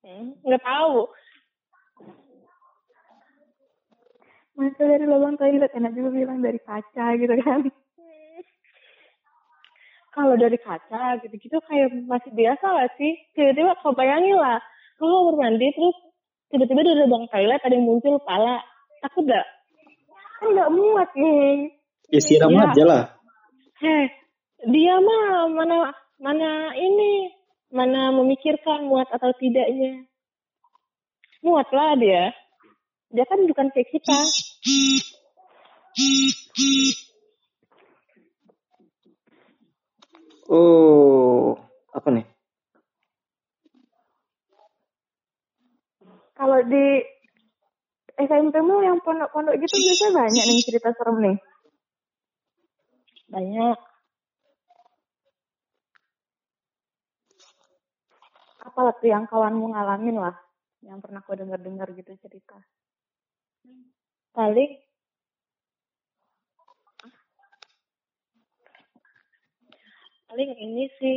Hmm, 0.00 0.34
nggak 0.42 0.62
tahu. 0.64 1.06
Masa 4.58 4.82
dari 4.84 5.06
lubang 5.08 5.40
toilet, 5.40 5.72
enak 5.72 5.92
juga 5.96 6.10
bilang 6.12 6.44
dari 6.44 6.60
kaca 6.60 7.06
gitu 7.16 7.34
kan. 7.40 7.60
Kalau 10.10 10.34
dari 10.34 10.58
kaca 10.58 11.22
gitu-gitu 11.22 11.62
kayak 11.70 11.94
masih 12.10 12.34
biasa 12.34 12.66
lah 12.66 12.88
sih. 12.98 13.14
Tiba-tiba 13.38 13.78
kau 13.80 13.94
bayangin 13.94 14.36
lah. 14.36 14.58
Lu 14.98 15.32
kamar 15.32 15.48
mandi 15.48 15.70
terus 15.72 15.96
tiba-tiba 16.50 16.82
dari 16.82 16.98
lubang 17.06 17.24
toilet 17.30 17.62
ada 17.62 17.72
yang 17.72 17.86
muncul 17.86 18.18
kepala. 18.18 18.58
Takut 19.00 19.24
gak? 19.24 19.46
Kan 20.40 20.48
nggak 20.56 20.72
muat 20.72 21.10
nih. 21.12 21.68
Ya 22.08 22.20
siram 22.24 22.50
Ya. 22.56 22.72
aja 22.72 22.84
lah. 22.88 23.02
Heh, 23.80 24.04
dia 24.72 24.96
mah 24.98 25.52
mana 25.52 25.92
mana 26.16 26.72
ini 26.74 27.28
mana 27.70 28.10
memikirkan 28.16 28.88
muat 28.88 29.06
atau 29.12 29.30
tidaknya. 29.36 30.08
Muat 31.44 31.68
lah 31.70 31.92
dia. 32.00 32.32
Dia 33.12 33.24
kan 33.28 33.44
bukan 33.44 33.68
kayak 33.72 33.88
kita. 33.92 34.18
Oh, 40.50 41.54
apa 41.94 42.08
nih? 42.10 42.26
Kalau 46.34 46.58
di 46.64 46.86
SMP 48.20 48.54
mu 48.60 48.84
yang 48.84 49.00
pondok-pondok 49.00 49.56
gitu 49.56 49.76
biasanya 49.80 50.12
banyak 50.20 50.44
nih 50.44 50.64
cerita 50.66 50.90
serem 50.92 51.16
nih. 51.24 51.36
Banyak. 53.30 53.78
Apa 58.60 58.92
tuh 59.00 59.08
yang 59.08 59.24
kawanmu 59.24 59.72
ngalamin 59.72 60.20
lah? 60.20 60.36
Yang 60.84 60.98
pernah 61.04 61.20
kau 61.24 61.36
dengar-dengar 61.36 61.88
gitu 61.96 62.12
cerita. 62.20 62.60
Paling 64.36 64.70
paling 70.30 70.50
ini 70.54 70.84
sih 71.02 71.16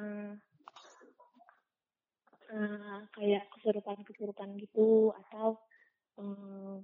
eh, 0.00 0.30
eh, 2.48 2.98
kayak 3.12 3.44
kesurupan-kesurupan 3.52 4.56
gitu 4.56 5.12
atau 5.12 5.60
eh, 6.18 6.76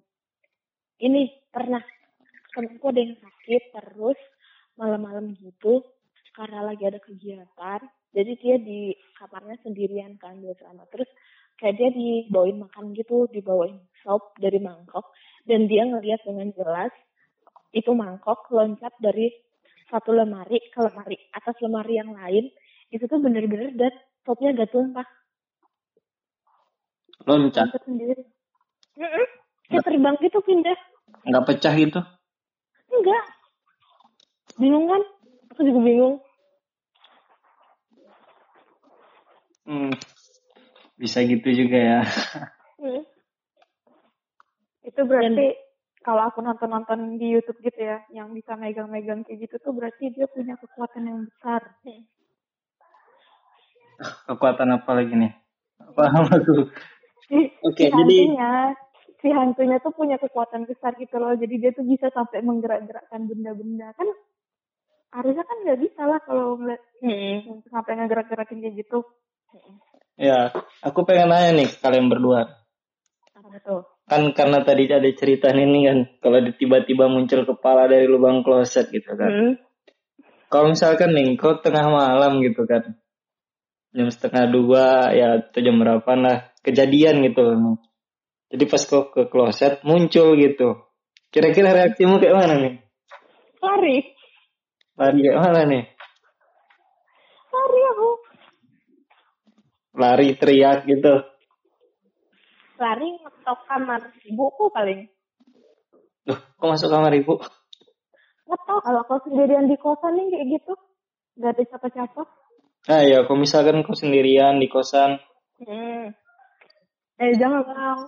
ini 1.00 1.22
pernah 1.48 1.82
temanku 2.50 2.90
ada 2.90 3.00
yang 3.00 3.16
sakit 3.16 3.62
terus 3.72 4.18
malam-malam 4.76 5.32
gitu 5.38 5.84
karena 6.34 6.60
lagi 6.72 6.84
ada 6.86 7.00
kegiatan. 7.02 7.80
Jadi 8.10 8.32
dia 8.42 8.56
di 8.58 8.90
kamarnya 9.18 9.60
sendirian 9.62 10.18
kan 10.18 10.38
biasanya. 10.42 10.86
Terus 10.90 11.06
kayak 11.60 11.76
dia 11.78 11.90
dibawain 11.94 12.58
makan 12.58 12.96
gitu 12.96 13.30
dibawain 13.30 13.78
sop 14.02 14.34
dari 14.40 14.58
mangkok. 14.58 15.14
Dan 15.46 15.70
dia 15.70 15.86
ngeliat 15.86 16.20
dengan 16.26 16.50
jelas 16.54 16.92
itu 17.70 17.90
mangkok 17.94 18.50
loncat 18.50 18.90
dari 18.98 19.30
satu 19.90 20.14
lemari 20.14 20.58
ke 20.70 20.80
lemari 20.82 21.18
atas 21.34 21.54
lemari 21.62 21.98
yang 21.98 22.14
lain. 22.14 22.50
Itu 22.90 23.06
tuh 23.06 23.22
bener-bener 23.22 23.74
dan 23.78 23.94
sopnya 24.26 24.54
gak 24.54 24.74
tumpah. 24.74 25.06
Loncat, 27.28 27.70
Loncat 27.70 27.82
sendiri. 27.86 28.39
Mm-mm. 29.00 29.26
kayak 29.66 29.82
terbang 29.82 30.16
gitu 30.20 30.38
pindah 30.44 30.76
nggak 31.24 31.44
pecah 31.48 31.72
gitu? 31.72 32.00
enggak 32.90 33.24
bingung 34.56 34.86
kan 34.86 35.02
aku 35.50 35.60
juga 35.64 35.80
bingung 35.80 36.16
Hmm, 39.60 39.94
bisa 40.98 41.22
gitu 41.22 41.46
juga 41.46 41.78
ya. 41.78 42.00
Hmm. 42.74 43.06
Itu 44.88 45.06
berarti 45.06 45.54
kalau 46.02 46.26
aku 46.26 46.42
nonton-nonton 46.42 47.20
di 47.22 47.38
YouTube 47.38 47.62
gitu 47.62 47.78
ya, 47.78 48.02
yang 48.10 48.34
bisa 48.34 48.58
megang-megang 48.58 49.22
kayak 49.22 49.46
gitu 49.46 49.62
tuh 49.62 49.70
berarti 49.70 50.10
dia 50.10 50.26
punya 50.26 50.58
kekuatan 50.58 51.06
yang 51.06 51.18
besar. 51.22 51.62
Kekuatan 54.26 54.74
apa 54.74 54.90
lagi 54.90 55.14
nih? 55.14 55.32
Paham 55.94 56.24
aku. 56.34 56.66
Oke, 57.62 57.84
si 57.84 57.94
jadi- 57.94 58.34
si 59.20 59.28
hantunya 59.28 59.76
tuh 59.80 59.92
punya 59.92 60.16
kekuatan 60.16 60.64
besar 60.64 60.96
gitu 60.96 61.16
loh. 61.20 61.36
Jadi 61.36 61.54
dia 61.60 61.70
tuh 61.76 61.84
bisa 61.84 62.08
sampai 62.12 62.40
menggerak-gerakkan 62.40 63.28
benda-benda. 63.28 63.92
Kan 63.96 64.08
harusnya 65.10 65.44
kan 65.44 65.56
nggak 65.66 65.80
bisa 65.80 66.02
lah 66.06 66.20
kalau 66.22 66.56
ngeliat 66.56 66.82
Hmm. 67.00 67.64
sampai 67.68 67.92
ngegerak-gerakin 67.98 68.60
kayak 68.60 68.76
gitu. 68.86 68.98
Ya, 70.20 70.52
aku 70.84 71.08
pengen 71.08 71.32
nanya 71.32 71.64
nih 71.64 71.68
kalian 71.80 72.12
berdua. 72.12 72.60
Apa 73.32 73.56
tuh? 73.64 73.82
Kan 74.04 74.36
karena 74.36 74.60
tadi 74.66 74.84
ada 74.90 75.06
cerita 75.16 75.48
ini 75.54 75.86
kan, 75.86 75.98
kalau 76.20 76.44
tiba-tiba 76.54 77.08
muncul 77.08 77.46
kepala 77.46 77.88
dari 77.88 78.04
lubang 78.04 78.44
kloset 78.44 78.92
gitu 78.92 79.16
kan. 79.16 79.30
Hmm. 79.30 79.52
Kalau 80.50 80.74
misalkan 80.74 81.14
nih, 81.14 81.38
kau 81.38 81.62
tengah 81.62 81.88
malam 81.88 82.42
gitu 82.42 82.66
kan, 82.66 82.98
jam 83.94 84.10
setengah 84.10 84.50
dua 84.50 85.14
ya 85.14 85.38
atau 85.38 85.62
jam 85.62 85.78
berapa 85.78 86.10
lah 86.18 86.50
kejadian 86.66 87.22
gitu 87.26 87.40
loh. 87.42 87.78
Jadi 88.50 88.64
pas 88.66 88.82
kau 88.82 89.06
ke 89.14 89.30
kloset 89.30 89.78
muncul 89.86 90.34
gitu. 90.34 90.90
Kira-kira 91.30 91.70
reaksimu 91.70 92.18
kayak 92.18 92.34
mana 92.34 92.54
nih? 92.58 92.74
lari 93.62 93.96
Lari 94.98 95.18
kayak 95.22 95.38
mana 95.38 95.62
nih? 95.70 95.84
lari 97.50 97.80
aku 97.94 98.10
Lari 99.90 100.28
teriak 100.34 100.78
gitu. 100.90 101.14
lari 102.80 103.08
ngetok 103.20 103.58
kamar 103.68 104.00
ibuku 104.24 104.72
paling 104.72 105.04
Duh, 106.24 106.36
kok 106.36 106.68
masuk 106.68 106.88
kamar 106.88 107.12
ibu? 107.12 107.36
ngetok 108.48 108.80
Kalau 108.82 109.02
kau 109.04 109.20
sendirian 109.22 109.68
di 109.70 109.76
kosan 109.76 110.16
nih 110.16 110.26
kayak 110.32 110.46
gitu, 110.58 110.72
nggak 111.38 111.52
ada 111.54 111.62
siapa-siapa. 111.70 112.22
Nah 112.88 113.02
ya, 113.04 113.18
kalau 113.28 113.38
misalkan 113.38 113.84
kau 113.84 113.92
sendirian 113.94 114.56
di 114.58 114.66
kosan, 114.66 115.20
hmm. 115.60 116.16
Eh 117.20 117.36
jangan 117.36 117.60
bang. 117.68 118.00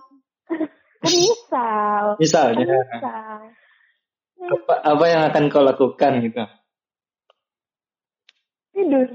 Kan 0.47 1.11
misal. 1.11 2.03
Misalnya 2.19 2.63
misal. 2.67 3.39
apa, 4.43 4.73
apa 4.83 5.05
yang 5.07 5.21
akan 5.31 5.43
kau 5.47 5.63
lakukan 5.63 6.11
gitu? 6.23 6.43
Tidur. 8.73 9.07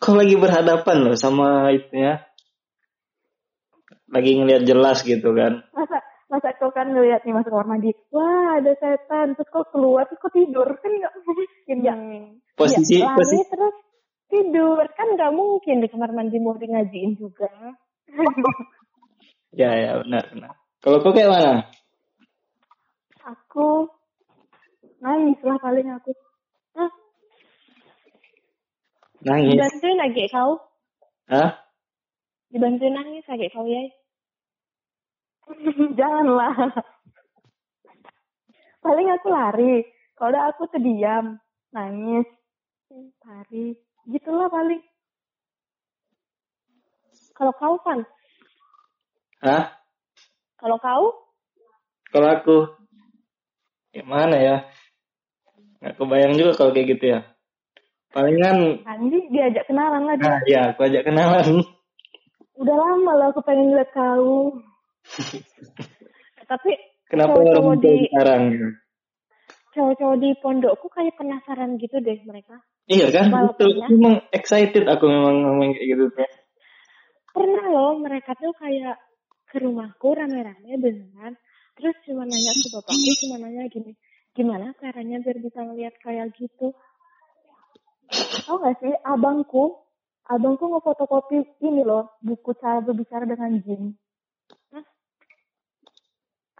Kau 0.00 0.14
lagi 0.16 0.36
berhadapan 0.36 0.96
loh 1.04 1.16
sama 1.16 1.72
itu 1.72 1.92
ya. 1.96 2.24
Lagi 4.08 4.30
ngelihat 4.36 4.62
jelas 4.68 5.00
gitu 5.02 5.32
kan. 5.32 5.64
Masa 5.72 5.98
masa 6.28 6.56
kau 6.56 6.72
kan 6.72 6.92
ngeliat 6.92 7.22
nih 7.24 7.36
masuk 7.36 7.52
kamar 7.52 7.68
mandi, 7.68 7.92
wah 8.10 8.58
ada 8.58 8.72
setan, 8.80 9.36
terus 9.36 9.48
kau 9.52 9.64
keluar, 9.70 10.08
terus 10.08 10.20
kau 10.20 10.32
tidur 10.32 10.66
kan 10.66 10.92
nggak 10.92 11.14
mungkin 11.20 11.78
ya. 11.84 11.94
Posisi 12.56 13.00
ya, 13.00 13.12
lari 13.12 13.16
posisi 13.20 13.44
terus 13.48 13.74
tidur 14.34 14.82
kan 14.98 15.08
nggak 15.14 15.32
mungkin 15.34 15.84
di 15.84 15.88
kamar 15.90 16.10
mandi 16.10 16.36
mau 16.42 16.58
di 16.58 16.66
ngajiin 16.66 17.12
juga 17.14 17.50
ya 19.54 19.70
ya 19.74 19.90
benar 20.02 20.24
benar. 20.30 20.54
Kalau 20.82 20.98
kau 21.00 21.14
kayak 21.14 21.30
mana? 21.32 21.52
Aku 23.24 23.88
nangis 25.00 25.38
lah 25.40 25.56
paling 25.62 25.88
aku. 25.88 26.12
Hah? 26.76 26.90
Nangis. 29.24 29.56
dibantuin 29.56 29.96
lagi 29.96 30.24
kau 30.28 30.60
Hah? 31.32 31.50
dibantuin 32.52 32.92
nangis 32.92 33.24
lagi 33.24 33.48
kau 33.48 33.64
ya 33.64 33.82
Janganlah. 35.98 36.56
Paling 38.84 39.08
aku 39.12 39.28
lari. 39.32 39.84
Kalau 40.16 40.30
udah 40.30 40.44
aku 40.52 40.68
terdiam, 40.72 41.36
nangis, 41.72 42.24
lari. 43.24 43.76
Gitulah 44.08 44.48
paling. 44.48 44.80
kalau 47.34 47.50
kau 47.58 47.76
kan 47.82 48.06
Hah? 49.44 49.76
kalau 50.56 50.80
kau 50.80 51.04
Kalau 52.08 52.28
aku 52.30 52.56
gimana 53.90 54.36
ya? 54.38 54.56
Nggak 55.78 56.00
kebayang 56.00 56.32
juga 56.34 56.52
kalau 56.56 56.72
kayak 56.72 56.96
gitu 56.96 57.04
ya. 57.12 57.20
Palingan 58.08 58.80
Andi 58.86 59.28
diajak 59.28 59.68
kenalan 59.68 60.06
lah 60.06 60.16
dia. 60.16 60.24
nah 60.24 60.38
ya 60.46 60.60
aku 60.72 60.80
ajak 60.86 61.04
kenalan. 61.04 61.60
Udah 62.54 62.76
lama 62.78 63.12
lah 63.12 63.26
aku 63.28 63.42
pengen 63.42 63.74
lihat 63.74 63.90
kau. 63.92 64.56
tapi 66.50 66.72
Kenapa 67.04 67.36
muncul 67.36 67.76
di- 67.84 68.08
sekarang? 68.08 68.42
gitu? 68.48 68.68
cowok-cowok 69.74 70.16
di 70.22 70.30
pondokku 70.38 70.86
kayak 70.86 71.18
penasaran 71.18 71.74
gitu 71.76 71.98
deh 71.98 72.14
mereka 72.22 72.62
Iya 72.86 73.10
kan? 73.10 73.26
Betul. 73.28 73.74
ya. 73.76 73.90
Memang 73.90 74.22
excited 74.30 74.86
aku 74.86 75.04
memang 75.04 75.42
ngomong 75.42 75.74
kayak 75.74 75.88
gitu 75.90 76.04
pernah 77.34 77.66
loh 77.66 77.98
mereka 77.98 78.38
tuh 78.38 78.54
kayak 78.54 78.94
ke 79.54 79.62
rumahku 79.62 80.18
rame-rame 80.18 80.74
beneran 80.82 81.38
terus 81.78 81.94
cuma 82.02 82.26
nanya 82.26 82.50
ke 82.58 82.66
bapakku 82.74 83.10
cuma 83.22 83.36
nanya 83.38 83.70
gini 83.70 83.94
gimana 84.34 84.74
caranya 84.82 85.22
biar 85.22 85.38
bisa 85.38 85.62
ngeliat 85.62 85.94
kayak 86.02 86.34
gitu 86.34 86.74
tau 88.50 88.58
gak 88.58 88.82
sih 88.82 88.90
abangku 89.06 89.78
abangku 90.26 90.74
ngefotokopi 90.74 91.46
ini 91.62 91.86
loh 91.86 92.18
buku 92.18 92.50
cara 92.58 92.82
berbicara 92.82 93.30
dengan 93.30 93.54
jin 93.62 93.94
Hah? 94.74 94.82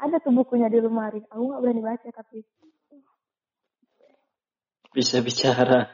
ada 0.07 0.23
tuh 0.23 0.31
bukunya 0.31 0.71
di 0.71 0.79
lemari 0.79 1.19
aku 1.27 1.43
nggak 1.51 1.61
berani 1.67 1.83
baca 1.83 2.09
tapi 2.15 2.47
Bisa 4.95 5.19
bicara. 5.27 5.91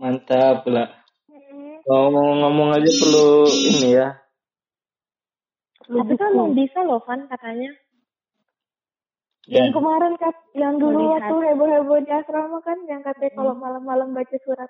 Mantap. 0.00 0.64
Hmm. 0.64 1.84
Ngomong-ngomong 1.84 2.80
aja 2.80 2.90
perlu 2.96 3.44
ini 3.44 3.92
ya. 3.92 4.16
Tapi 5.88 6.14
kan 6.20 6.30
mau 6.36 6.52
bisa 6.52 6.78
loh 6.84 7.00
Van 7.04 7.24
katanya 7.26 7.72
Ya, 9.48 9.64
Yang 9.64 9.80
kemarin 9.80 10.12
kat, 10.20 10.36
yang 10.52 10.76
dulu 10.76 11.08
Melihat. 11.08 11.24
waktu 11.24 11.36
heboh-heboh 11.40 11.98
di 12.04 12.12
asrama 12.12 12.60
kan, 12.60 12.76
yang 12.84 13.00
katanya 13.00 13.32
kalau 13.32 13.56
malam-malam 13.56 14.12
baca 14.12 14.36
surat 14.44 14.68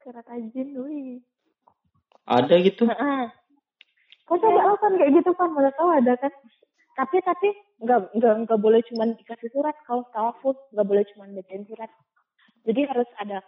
surat 0.00 0.24
ajin, 0.32 0.72
wih. 0.80 1.20
ada 2.24 2.56
gitu. 2.56 2.88
Heeh. 2.88 3.28
Kau 4.24 4.40
coba 4.40 4.64
lo 4.64 4.80
kan 4.80 4.96
kayak 4.96 5.12
gitu 5.12 5.28
kan, 5.36 5.52
mana 5.52 5.68
tahu 5.76 5.92
ada 5.92 6.16
kan? 6.16 6.32
tapi 6.98 7.22
tapi 7.22 7.48
nggak 7.78 8.10
nggak 8.18 8.34
nggak 8.42 8.58
boleh 8.58 8.82
cuma 8.90 9.06
dikasih 9.06 9.54
surat 9.54 9.76
kalau 9.86 10.02
tawafud 10.10 10.58
nggak 10.74 10.86
boleh 10.90 11.06
cuma 11.14 11.30
bacain 11.30 11.62
surat 11.70 11.90
jadi 12.66 12.90
harus 12.90 13.06
ada 13.22 13.38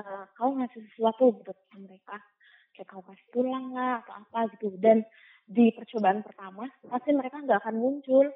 eh, 0.00 0.24
kau 0.40 0.56
ngasih 0.56 0.80
sesuatu 0.88 1.36
gitu 1.36 1.52
ke 1.52 1.76
mereka 1.76 2.16
kayak 2.72 2.88
kau 2.88 3.04
kasih 3.04 3.28
tulang 3.36 3.76
lah 3.76 4.00
atau 4.00 4.24
apa 4.24 4.48
gitu 4.56 4.72
dan 4.80 5.04
di 5.44 5.70
percobaan 5.76 6.24
pertama 6.24 6.64
pasti 6.88 7.10
mereka 7.12 7.40
nggak 7.44 7.60
akan 7.60 7.76
muncul. 7.76 8.26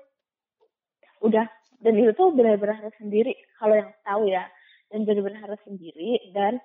Udah 1.24 1.46
dan 1.78 1.94
itu 1.94 2.10
tuh 2.14 2.34
benar-benar 2.34 2.82
harus 2.84 2.94
sendiri 2.98 3.34
kalau 3.58 3.74
yang 3.78 3.90
tahu 4.04 4.22
ya. 4.28 4.44
Dan 4.88 5.04
benar-benar 5.04 5.52
harus 5.52 5.60
sendiri 5.68 6.32
dan 6.32 6.56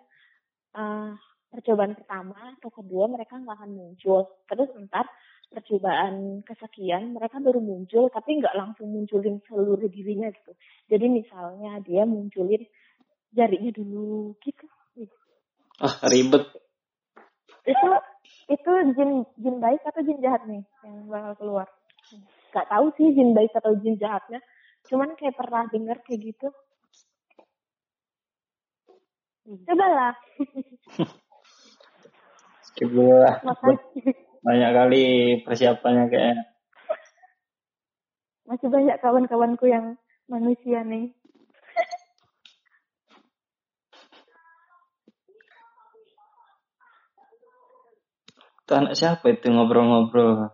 eh, 0.76 1.12
percobaan 1.52 1.94
pertama 1.94 2.56
atau 2.56 2.72
kedua 2.72 3.12
mereka 3.12 3.36
nggak 3.36 3.58
akan 3.60 3.72
muncul. 3.76 4.26
Terus 4.48 4.70
ntar 4.88 5.06
percobaan 5.54 6.41
kesekian 6.41 7.14
mereka 7.14 7.38
baru 7.38 7.62
muncul 7.62 8.10
tapi 8.10 8.41
nggak 8.41 8.58
langsung 8.58 8.89
munculin 8.89 9.38
seluruh 9.46 9.86
dirinya 9.86 10.34
gitu. 10.34 10.52
Jadi 10.89 11.06
misalnya 11.12 11.78
dia 11.86 12.08
munculin 12.10 12.66
jarinya 13.30 13.70
dulu 13.70 14.34
gitu. 14.41 14.66
Ah, 15.82 16.00
ribet. 16.10 16.46
Itu 17.66 17.88
itu 18.54 18.72
jin 18.93 19.12
jin 19.41 19.56
baik 19.58 19.82
atau 19.84 20.01
jin 20.06 20.20
jahat 20.22 20.45
nih 20.45 20.64
yang 20.86 21.10
bakal 21.10 21.34
keluar? 21.41 21.68
nggak 22.54 22.70
tahu 22.70 22.86
sih 22.99 23.10
jin 23.18 23.34
baik 23.34 23.49
atau 23.58 23.74
jin 23.82 23.97
jahatnya 23.97 24.38
cuman 24.86 25.18
kayak 25.18 25.34
pernah 25.34 25.66
dengar 25.74 25.97
kayak 26.06 26.22
gitu 26.22 26.47
coba 29.66 29.86
lah 29.89 30.14
Skip 32.74 32.89
dulu 32.89 33.22
lah. 33.22 33.38
Makasih. 33.45 34.18
Banyak 34.41 34.72
kali 34.74 35.04
persiapannya 35.45 36.10
kayak. 36.10 36.38
Masih 38.49 38.68
banyak 38.68 38.97
kawan-kawanku 38.97 39.70
yang 39.70 39.93
manusia 40.26 40.82
nih. 40.82 41.14
Itu 48.63 48.63
anak 48.74 48.98
siapa 48.98 49.30
itu 49.30 49.50
ngobrol-ngobrol? 49.50 50.54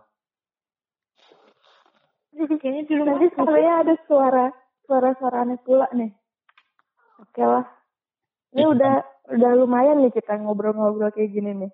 kayaknya 2.40 2.82
di 2.88 2.94
rumah 2.96 3.20
Nanti 3.20 3.28
sebenarnya 3.36 3.74
ada 3.84 3.94
suara 4.08 4.44
suara-suara 4.88 5.36
aneh 5.44 5.58
pula 5.60 5.86
nih. 5.92 6.10
Oke 7.20 7.42
lah. 7.44 7.64
Ini 8.56 8.64
udah 8.66 8.94
udah 9.36 9.50
lumayan 9.60 10.02
nih 10.02 10.12
kita 10.12 10.40
ngobrol-ngobrol 10.40 11.12
kayak 11.12 11.30
gini 11.30 11.52
nih. 11.66 11.72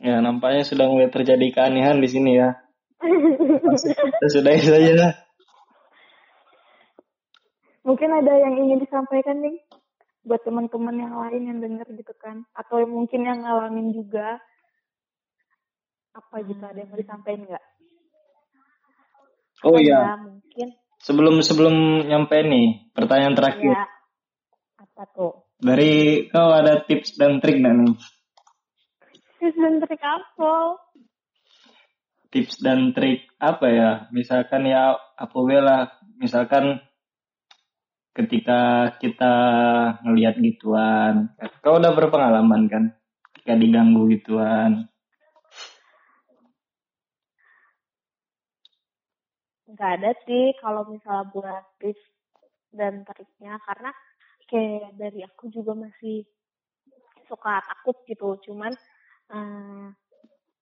Ya, 0.00 0.16
nampaknya 0.24 0.64
sudah 0.64 0.88
mulai 0.88 1.12
terjadi 1.12 1.52
keanehan 1.52 2.00
di 2.00 2.08
sini 2.08 2.40
ya. 2.40 2.56
Kita 4.16 4.28
sudahi 4.32 4.60
saja 4.64 4.92
lah. 4.96 5.12
Mungkin 7.84 8.08
ada 8.08 8.32
yang 8.32 8.56
ingin 8.64 8.80
disampaikan 8.80 9.44
nih 9.44 9.60
buat 10.24 10.40
teman-teman 10.40 10.96
yang 11.00 11.14
lain 11.16 11.42
yang 11.52 11.58
denger 11.60 11.88
gitu 12.00 12.16
kan, 12.16 12.48
atau 12.56 12.80
yang 12.80 12.92
mungkin 12.92 13.28
yang 13.28 13.44
ngalamin 13.44 13.92
juga. 13.92 14.40
Apa 16.10 16.42
gitu 16.42 16.62
ada 16.66 16.78
yang 16.78 16.90
mau 16.90 16.98
disampaikan 16.98 17.46
nggak? 17.46 17.64
Oh 19.60 19.76
ya 19.76 20.00
iya, 20.00 20.16
mungkin 20.16 20.68
sebelum 21.00 21.40
sebelum 21.44 22.04
nyampe 22.08 22.36
nih, 22.44 22.92
pertanyaan 22.96 23.36
terakhir. 23.36 23.72
ya 23.76 23.84
apa 24.80 25.02
tuh 25.12 25.32
Dari 25.60 26.24
kau 26.32 26.48
ada 26.48 26.80
tips 26.88 27.20
dan 27.20 27.36
trik 27.44 27.60
nggak 27.60 27.76
nih? 27.76 27.94
tips 29.40 29.56
dan 29.56 29.74
trik 29.80 30.00
apa 30.00 30.52
Tips 32.30 32.54
dan 32.62 32.80
trik 32.94 33.26
apa 33.42 33.66
ya? 33.68 33.90
Misalkan 34.14 34.62
ya 34.62 34.94
apabila 35.18 35.90
misalkan 36.14 36.78
ketika 38.14 38.94
kita 39.02 39.34
ngelihat 40.06 40.38
gituan, 40.38 41.34
kau 41.58 41.82
udah 41.82 41.90
berpengalaman 41.90 42.70
kan? 42.70 42.84
Ketika 43.34 43.58
diganggu 43.58 44.06
gituan. 44.14 44.89
Nggak 49.70 49.90
ada 50.00 50.10
sih 50.26 50.54
kalau 50.58 50.82
misalnya 50.90 51.30
buat 51.30 51.64
tips 51.78 52.02
dan 52.74 53.02
triknya 53.06 53.58
karena 53.66 53.90
kayak 54.50 54.94
dari 54.98 55.22
aku 55.22 55.50
juga 55.50 55.78
masih 55.78 56.26
suka 57.30 57.62
takut 57.62 57.96
gitu. 58.06 58.38
Cuman 58.50 58.74
eh, 59.30 59.86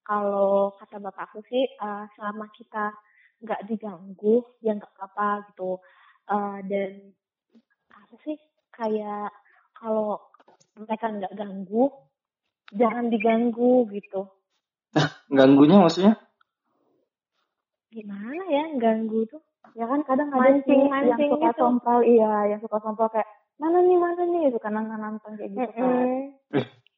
kalau 0.05 0.77
kata 0.77 1.01
bapak 1.01 1.33
aku 1.33 1.41
sih 1.49 1.65
eh, 1.65 2.05
selama 2.17 2.49
kita 2.53 2.93
nggak 3.41 3.65
diganggu 3.69 4.45
ya 4.61 4.77
nggak 4.77 4.93
apa-apa 4.97 5.49
gitu. 5.53 5.81
Eh, 6.29 6.59
dan 6.69 6.93
apa 7.93 8.15
sih 8.25 8.37
kayak 8.73 9.33
kalau 9.73 10.21
mereka 10.77 11.07
nggak 11.09 11.35
ganggu 11.35 11.89
jangan 12.77 13.09
diganggu 13.09 13.89
gitu. 13.89 14.29
Ganggunya 15.33 15.81
maksudnya? 15.81 16.28
Gimana 17.89 18.43
ya 18.49 18.65
ganggu 18.77 19.25
tuh 19.27 19.41
Ya 19.77 19.85
kan 19.85 20.01
kadang 20.03 20.33
ada 20.33 20.59
sih 20.59 20.75
Mancing- 20.75 20.81
yang 20.81 20.91
mancing 20.91 21.31
suka 21.39 21.51
gitu. 21.53 21.61
sompral, 21.61 22.01
iya, 22.03 22.51
yang 22.51 22.59
suka 22.59 22.79
sompral 22.83 23.09
kayak 23.13 23.29
mana 23.61 23.79
nih 23.85 23.99
mana 24.01 24.23
nih 24.27 24.51
suka 24.51 24.69
nantang-nantang 24.73 25.35
kayak 25.39 25.51
gitu 25.55 25.71
kan. 25.71 26.07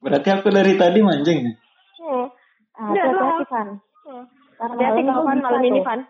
Berarti 0.01 0.29
aku 0.33 0.49
dari 0.49 0.73
tadi 0.81 1.01
mancing 1.05 1.39
ya? 1.45 1.53
Hmm. 2.01 2.25
Nah, 2.81 2.89
Udah, 2.95 3.05
hati-hati 3.05 3.45
kan. 3.53 3.69
Hmm. 4.07 4.25
Karena 4.57 4.81
malam 4.81 5.05
kalau 5.05 5.25
bisa 5.29 5.45
malam 5.45 5.63
ini. 5.67 5.81
Van. 5.85 6.01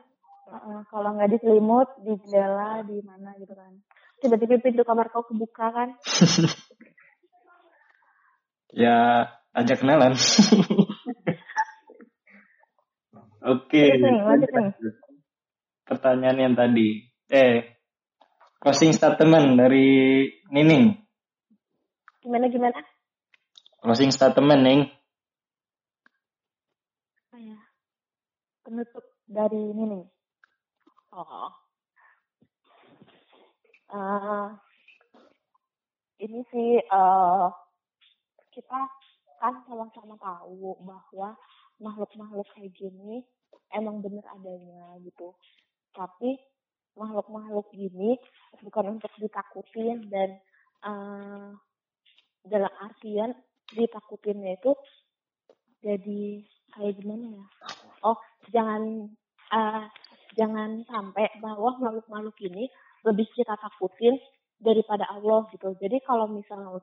Heeh, 0.51 0.78
kalau 0.91 1.11
nggak 1.16 1.31
di 1.33 1.39
selimut, 1.43 1.89
di 2.07 2.12
jendela, 2.22 2.70
di 2.87 2.97
mana 3.03 3.31
gitu 3.41 3.55
kan. 3.57 3.72
Tiba-tiba 4.20 4.55
pintu 4.62 4.83
kamar 4.87 5.07
kau 5.11 5.24
kebuka 5.26 5.66
kan. 5.74 5.89
Ya, 8.70 9.26
ajak 9.51 9.83
kenalan. 9.83 10.14
Oke. 13.41 13.97
Pertanyaan 15.88 16.38
yang 16.38 16.55
tadi. 16.55 17.09
Eh, 17.30 17.80
closing 18.61 18.93
statement 18.93 19.57
dari 19.57 20.28
Nining. 20.53 20.93
Gimana 22.20 22.53
gimana? 22.53 22.80
Closing 23.80 24.12
statement, 24.12 24.61
Ning. 24.61 24.80
Ya? 27.41 27.57
Penutup 28.61 29.05
dari 29.24 29.72
ini 29.72 29.84
nih. 29.88 30.05
Oh. 31.16 31.49
Eh, 33.91 34.49
ini 36.20 36.45
sih 36.53 36.78
eh 36.78 37.47
kita 38.53 38.80
kan 39.41 39.55
sama-sama 39.64 40.14
tahu 40.20 40.76
bahwa 40.84 41.32
makhluk-makhluk 41.81 42.47
kayak 42.55 42.72
gini 42.76 43.24
emang 43.74 44.05
bener 44.05 44.24
adanya 44.31 45.01
gitu. 45.03 45.35
Tapi 45.97 46.39
makhluk-makhluk 46.95 47.66
gini 47.72 48.20
bukan 48.62 48.99
untuk 48.99 49.12
ditakutin 49.18 50.07
dan 50.12 50.39
eh 50.81 51.49
dalam 52.41 52.72
artian 52.81 53.37
ditakutinnya 53.68 54.57
itu 54.57 54.72
jadi 55.81 56.45
kayak 56.76 56.95
gimana 57.01 57.26
ya? 57.37 57.45
Oh, 58.05 58.16
jangan 58.53 58.83
eh, 59.53 59.85
jangan 60.37 60.85
sampai 60.89 61.28
bahwa 61.41 61.76
makhluk-makhluk 61.81 62.37
ini 62.45 62.68
lebih 63.05 63.26
kita 63.33 63.57
takutin 63.57 64.16
daripada 64.61 65.09
Allah 65.09 65.49
gitu. 65.53 65.72
Jadi 65.81 66.01
kalau 66.05 66.28
misalnya 66.28 66.81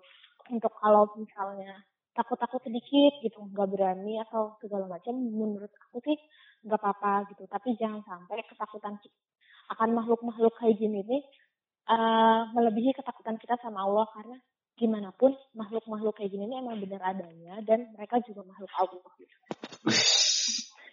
untuk 0.50 0.74
kalau 0.82 1.06
misalnya 1.16 1.86
takut-takut 2.18 2.61
sedikit 2.65 3.13
gitu 3.22 3.38
nggak 3.53 3.70
berani 3.70 4.18
atau 4.26 4.57
segala 4.57 4.89
macam 4.89 5.13
menurut 5.13 5.70
aku 5.88 6.01
sih 6.01 6.18
nggak 6.65 6.82
apa-apa 6.82 7.30
gitu 7.30 7.45
tapi 7.45 7.78
jangan 7.78 8.01
sampai 8.01 8.41
ketakutan 8.41 8.97
akan 9.78 9.89
makhluk-makhluk 9.93 10.57
kayak 10.57 10.82
gini 10.82 11.05
nih 11.05 11.24
eh, 11.93 12.41
melebihi 12.57 12.97
ketakutan 12.97 13.38
kita 13.38 13.61
sama 13.61 13.86
Allah 13.86 14.09
karena 14.18 14.38
gimana 14.78 15.09
pun 15.13 15.34
makhluk-makhluk 15.57 16.18
kayak 16.18 16.34
gini 16.34 16.49
ini 16.49 16.55
emang 16.61 16.82
benar 16.82 17.01
adanya 17.13 17.61
dan 17.65 17.93
mereka 17.93 18.22
juga 18.26 18.45
makhluk 18.45 18.70
Allah 18.78 19.11
gitu. 19.18 19.36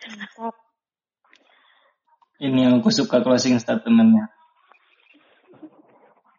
Mantap. 0.04 0.54
Ini 2.40 2.58
yang 2.68 2.74
aku 2.80 2.90
suka 2.92 3.20
closing 3.24 3.56
statementnya. 3.60 4.28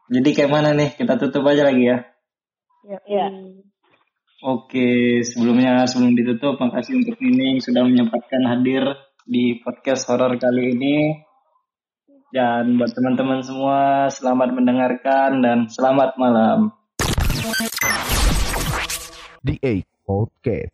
Jadi 0.05 0.29
kayak 0.37 0.51
mana 0.53 0.69
nih? 0.77 0.93
Kita 0.93 1.17
tutup 1.17 1.49
aja 1.49 1.65
lagi 1.65 1.89
ya. 1.89 1.97
Ya, 2.85 2.99
Iya. 3.09 3.25
Oke, 4.43 5.23
sebelumnya 5.23 5.87
sebelum 5.87 6.11
ditutup, 6.11 6.59
makasih 6.59 6.99
untuk 6.99 7.15
ini 7.23 7.63
sudah 7.63 7.87
menyempatkan 7.87 8.43
hadir 8.43 8.83
di 9.23 9.63
podcast 9.63 10.11
horor 10.11 10.35
kali 10.35 10.75
ini. 10.75 11.23
Dan 12.35 12.75
buat 12.75 12.91
teman-teman 12.91 13.39
semua, 13.39 14.11
selamat 14.11 14.51
mendengarkan 14.51 15.39
dan 15.39 15.71
selamat 15.71 16.19
malam. 16.19 16.75
The 19.47 19.55
8 19.63 19.87
Podcast. 20.03 20.73